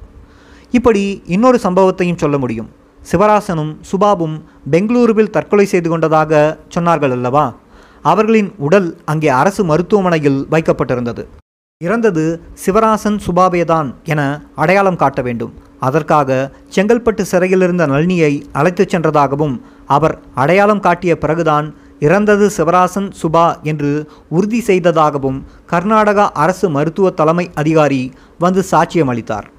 இப்படி 0.72 1.24
இன்னொரு 1.26 1.60
சம்பவத்தையும் 1.64 2.18
சொல்ல 2.18 2.38
முடியும். 2.38 2.70
சிவராசனும் 3.12 3.74
சுபாபும் 3.92 4.36
பெங்களூருவில் 4.72 5.30
தற்கொலை 5.30 5.66
செய்து 5.66 5.90
கொண்டதாக 5.90 6.60
சொன்னார்கள் 6.76 7.12
அல்லவா? 7.12 7.46
அவர்களின் 8.02 8.50
உடல் 8.58 8.90
அங்கே 9.06 9.28
அரசு 9.28 9.64
மருத்துவமனையில் 9.64 10.48
வைக்கப்பட்டிருந்தது. 10.52 11.24
இறந்தது 11.82 12.42
சிவராசன் 12.66 13.18
சுபாபேதான் 13.28 13.90
என 14.04 14.22
அடையாளம் 14.56 14.96
காட்ட 14.96 15.22
வேண்டும். 15.22 15.54
அதற்காக 15.80 16.52
செங்கல்பட்டு 16.76 17.22
சிறையில் 17.22 17.62
இருந்த 17.62 17.88
நளினியை 17.88 18.42
அழைத்துச் 18.52 18.90
சென்றதாகவும் 18.90 19.62
அவர் 19.88 20.20
அடையாளம் 20.36 20.80
காட்டிய 20.80 21.18
பிறகுதான் 21.18 21.76
இறந்தது 22.00 22.52
சிவராசன் 22.58 23.12
சுபா 23.22 23.62
என்று 23.62 24.10
உறுதி 24.30 24.62
செய்ததாகவும் 24.62 25.46
கர்நாடகா 25.72 26.30
அரசு 26.32 26.70
மருத்துவ 26.70 27.10
தலைமை 27.10 27.50
அதிகாரி 27.56 28.12
வந்து 28.40 28.64
சாட்சியம் 28.72 29.06
அளித்தார். 29.06 29.52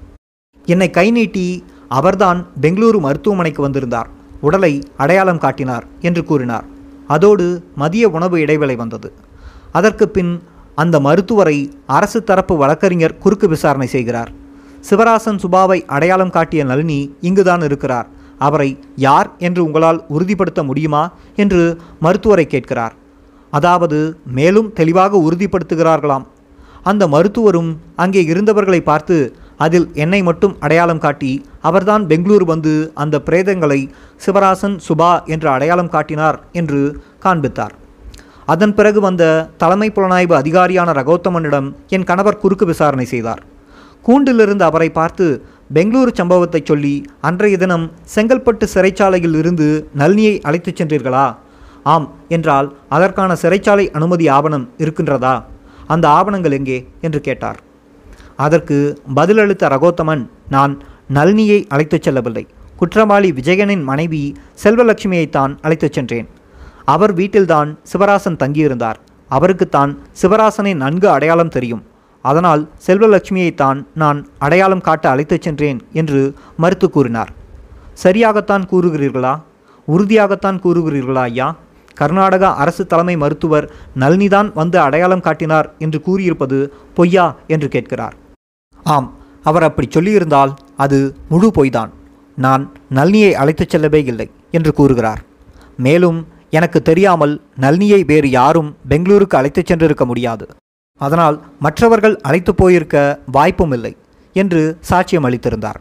என்னை 0.65 0.89
கை 0.89 1.11
நீட்டி 1.11 1.63
அவர்தான் 1.89 2.47
பெங்களூரு 2.61 2.99
மருத்துவமனைக்கு 2.99 3.61
வந்திருந்தார். 3.61 4.09
உடலை 4.41 4.83
அடையாளம் 4.97 5.37
காட்டினார் 5.37 5.85
என்று 6.01 6.23
கூறினார். 6.23 6.63
அதோடு 7.07 7.63
மதிய 7.75 8.09
உணவு 8.09 8.39
இடைவேளை 8.39 8.75
வந்தது. 8.75 9.13
அதற்கு 9.71 10.09
பின் 10.09 10.43
அந்த 10.75 10.99
மருத்துவரை 10.99 11.73
அரசு 11.87 12.23
தரப்பு 12.23 12.57
வழக்கறிஞர் 12.57 13.17
குறுக்கு 13.17 13.47
விசாரணை 13.47 13.87
செய்கிறார். 13.87 14.31
சிவராசன் 14.87 15.39
சுபாவை 15.43 15.79
அடையாளம் 15.95 16.33
காட்டிய 16.37 16.63
நளினி 16.63 16.99
இங்குதான் 17.27 17.63
இருக்கிறார். 17.67 18.07
அவரை 18.47 18.69
யார் 19.07 19.29
என்று 19.47 19.61
உங்களால் 19.67 19.99
உறுதிப்படுத்த 20.15 20.61
முடியுமா 20.69 21.03
என்று 21.43 21.61
மருத்துவரை 22.05 22.45
கேட்கிறார். 22.53 22.93
அதாவது 23.53 23.99
மேலும் 24.37 24.69
தெளிவாக 24.79 25.19
உறுதிப்படுத்துகிறார்களாம். 25.27 26.25
அந்த 26.89 27.03
மருத்துவரும் 27.07 27.71
அங்கே 28.03 28.21
இருந்தவர்களை 28.31 28.81
பார்த்து 28.89 29.17
அதில் 29.65 29.87
என்னை 30.03 30.19
மட்டும் 30.27 30.53
அடையாளம் 30.65 31.03
காட்டி 31.05 31.31
அவர்தான் 31.69 32.03
பெங்களூர் 32.11 32.45
வந்து 32.53 32.73
அந்த 33.03 33.15
பிரேதங்களை 33.27 33.79
சிவராசன் 34.25 34.77
சுபா 34.87 35.11
என்று 35.33 35.49
அடையாளம் 35.55 35.93
காட்டினார் 35.95 36.37
என்று 36.61 36.81
காண்பித்தார். 37.25 37.73
அதன் 38.53 38.73
பிறகு 38.77 38.99
வந்த 39.07 39.23
தலைமை 39.61 39.89
புலனாய்வு 39.95 40.35
அதிகாரியான 40.41 40.91
ரகோத்தமனிடம் 40.99 41.67
என் 41.95 42.07
கணவர் 42.11 42.41
குறுக்கு 42.43 42.65
விசாரணை 42.65 43.05
செய்தார். 43.05 43.41
கூண்டிலிருந்து 44.05 44.61
அவரை 44.61 44.89
பார்த்து 44.89 45.45
பெங்களூரு 45.73 46.13
சம்பவத்தை 46.13 46.61
சொல்லி 46.65 47.05
அன்றைய 47.21 47.57
தினம் 47.57 47.91
செங்கல்பட்டு 48.15 48.67
சிறைச்சாலையில் 48.73 49.35
இருந்து 49.35 49.89
நளினியை 49.97 50.41
அழைத்துச் 50.41 50.81
சென்றீர்களா? 50.81 51.35
ஆம் 51.83 52.13
என்றால் 52.27 52.77
அதற்கான 52.89 53.33
சிறைச்சாலை 53.41 53.91
அனுமதி 53.91 54.27
ஆவணம் 54.27 54.69
இருக்கின்றதா? 54.77 55.43
அந்த 55.87 56.09
ஆவணங்கள் 56.09 56.51
எங்கே? 56.51 56.87
என்று 57.01 57.21
கேட்டார். 57.21 57.59
அதற்கு 58.35 59.01
பதிலளித்த 59.15 59.67
ரகோத்தமன் 59.67 60.29
நான் 60.49 60.81
நளினியை 61.13 61.65
அழைத்துச் 61.67 62.01
செல்லவில்லை. 62.01 62.47
குற்றவாளி 62.77 63.31
விஜயனின் 63.31 63.83
மனைவி 63.83 64.35
செல்வலட்சுமியைத்தான் 64.63 65.57
அழைத்துச் 65.61 65.93
சென்றேன். 65.93 66.27
அவர் 66.85 67.13
வீட்டில்தான் 67.13 67.79
சிவராசன் 67.93 68.37
தங்கியிருந்தார். 68.37 68.95
அவருக்குத்தான் 69.29 69.97
சிவராசனை 70.21 70.75
நன்கு 70.75 71.09
அடையாளம் 71.09 71.49
தெரியும். 71.49 71.83
அதனால் 72.21 72.69
செல்வலட்சுமியை 72.87 73.53
தான் 73.53 73.87
நான் 73.95 74.27
அடையாளம் 74.37 74.81
காட்ட 74.81 75.09
அழைத்துச் 75.09 75.41
சென்றேன் 75.41 75.79
என்று 75.93 76.33
மறுத்து 76.57 76.89
கூறினார். 76.89 77.31
சரியாகத்தான் 78.03 78.63
கூறுகிறீர்களா? 78.71 79.41
உறுதியாகத்தான் 79.87 80.59
கூறுகிறீர்களா 80.59 81.21
ஐயா? 81.21 81.55
கர்நாடக 81.93 82.53
அரசு 82.53 82.87
தலைமை 82.87 83.17
மருத்துவர் 83.17 83.71
நளினிதான் 83.99 84.51
வந்து 84.53 84.79
அடையாளம் 84.79 85.19
காட்டினார் 85.19 85.73
என்று 85.79 86.01
கூறியிருப்பது 86.01 86.71
பொய்யா 86.93 87.35
என்று 87.47 87.67
கேட்கிறார். 87.67 88.15
ஆம் 88.83 89.13
அவர் 89.43 89.63
அப்படி 89.63 89.87
சொல்லியிருந்தால் 89.87 90.53
அது 90.77 91.15
முழு 91.29 91.51
பொய்தான். 91.55 91.89
நான் 92.35 92.71
நளினியை 92.89 93.31
அழைத்துச் 93.31 93.69
செல்லவே 93.69 94.03
இல்லை 94.03 94.31
என்று 94.51 94.73
கூறுகிறார். 94.73 95.21
மேலும் 95.77 96.27
எனக்கு 96.49 96.81
தெரியாமல் 96.81 97.41
நளினியை 97.61 98.05
வேறு 98.05 98.29
யாரும் 98.29 98.75
பெங்களூருக்கு 98.89 99.37
அழைத்துச் 99.37 99.71
சென்றிருக்க 99.71 100.05
முடியாது. 100.05 100.47
அதனால் 101.05 101.37
மற்றவர்கள் 101.65 102.15
அழைத்து 102.27 102.53
போயிருக்க 102.55 102.95
வாய்ப்பும் 103.35 103.73
இல்லை 103.77 103.93
என்று 104.35 104.61
சாட்சியம் 104.89 105.27
அளித்திருந்தார். 105.27 105.79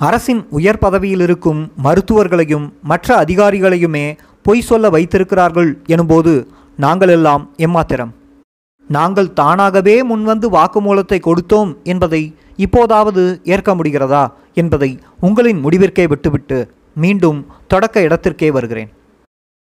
அரசின் 0.00 0.42
உயர் 0.58 0.82
பதவியில் 0.84 1.24
இருக்கும் 1.26 1.60
மருத்துவர்களையும் 1.84 2.66
மற்ற 2.90 3.08
அதிகாரிகளையுமே 3.24 4.06
பொய் 4.46 4.66
சொல்ல 4.68 4.90
வைத்திருக்கிறார்கள் 4.96 5.70
எனும்போது 5.94 6.32
நாங்கள் 6.84 7.12
எல்லாம் 7.16 7.44
எம்மாத்திரம். 7.66 8.12
நாங்கள் 8.88 9.28
தானாகவே 9.40 9.94
முன்வந்து 10.10 10.48
வாக்குமூலத்தை 10.56 11.18
கொடுத்தோம் 11.20 11.70
என்பதை 11.92 12.22
இப்போதாவது 12.64 13.22
ஏற்க 13.54 13.70
முடிகிறதா 13.74 14.24
என்பதை 14.62 14.90
உங்களின் 15.20 15.62
முடிவிற்கே 15.64 16.04
விட்டுவிட்டு 16.12 16.58
மீண்டும் 17.04 17.40
தொடக்க 17.72 18.04
இடத்திற்கே 18.06 18.50
வருகிறேன். 18.56 18.90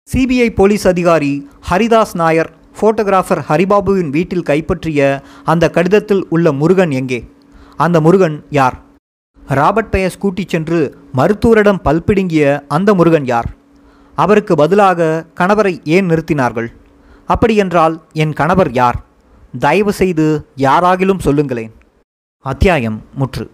சிபிஐ 0.07 0.49
போலீஸ் 0.59 0.85
அதிகாரி 0.91 1.33
ஹரிதாஸ் 1.69 2.15
நாயர் 2.21 2.51
ஃபோட்டோகிராஃபர் 2.79 3.41
ஹரிபாபுவின் 3.49 4.09
வீட்டில் 4.09 4.43
கைப்பற்றிய 4.43 5.21
அந்த 5.43 5.69
கடிதத்தில் 5.69 6.25
உள்ள 6.29 6.51
முருகன் 6.51 6.91
எங்கே? 6.91 7.29
அந்த 7.77 8.01
முருகன் 8.01 8.45
யார்? 8.49 8.79
ராபர்ட் 9.47 9.93
பெயஸ் 9.95 10.17
கூட்டிச் 10.19 10.49
சென்று 10.49 10.97
மருத்துவரிடம் 11.13 11.81
பல்பிடுங்கிய 11.83 12.61
அந்த 12.67 12.93
முருகன் 12.93 13.25
யார்? 13.25 13.49
அவருக்கு 14.15 14.55
பதிலாக 14.55 15.25
கணவரை 15.35 15.85
ஏன் 15.85 16.07
நிறுத்தினார்கள்? 16.07 16.67
அப்படியென்றால் 17.25 18.01
என் 18.13 18.33
கணவர் 18.33 18.71
யார்? 18.71 19.03
தயவு 19.59 19.93
செய்து 19.93 20.47
யாராகிலும் 20.57 21.19
சொல்லுங்களேன். 21.19 21.73
அத்தியாயம் 22.39 23.01
முற்று. 23.13 23.51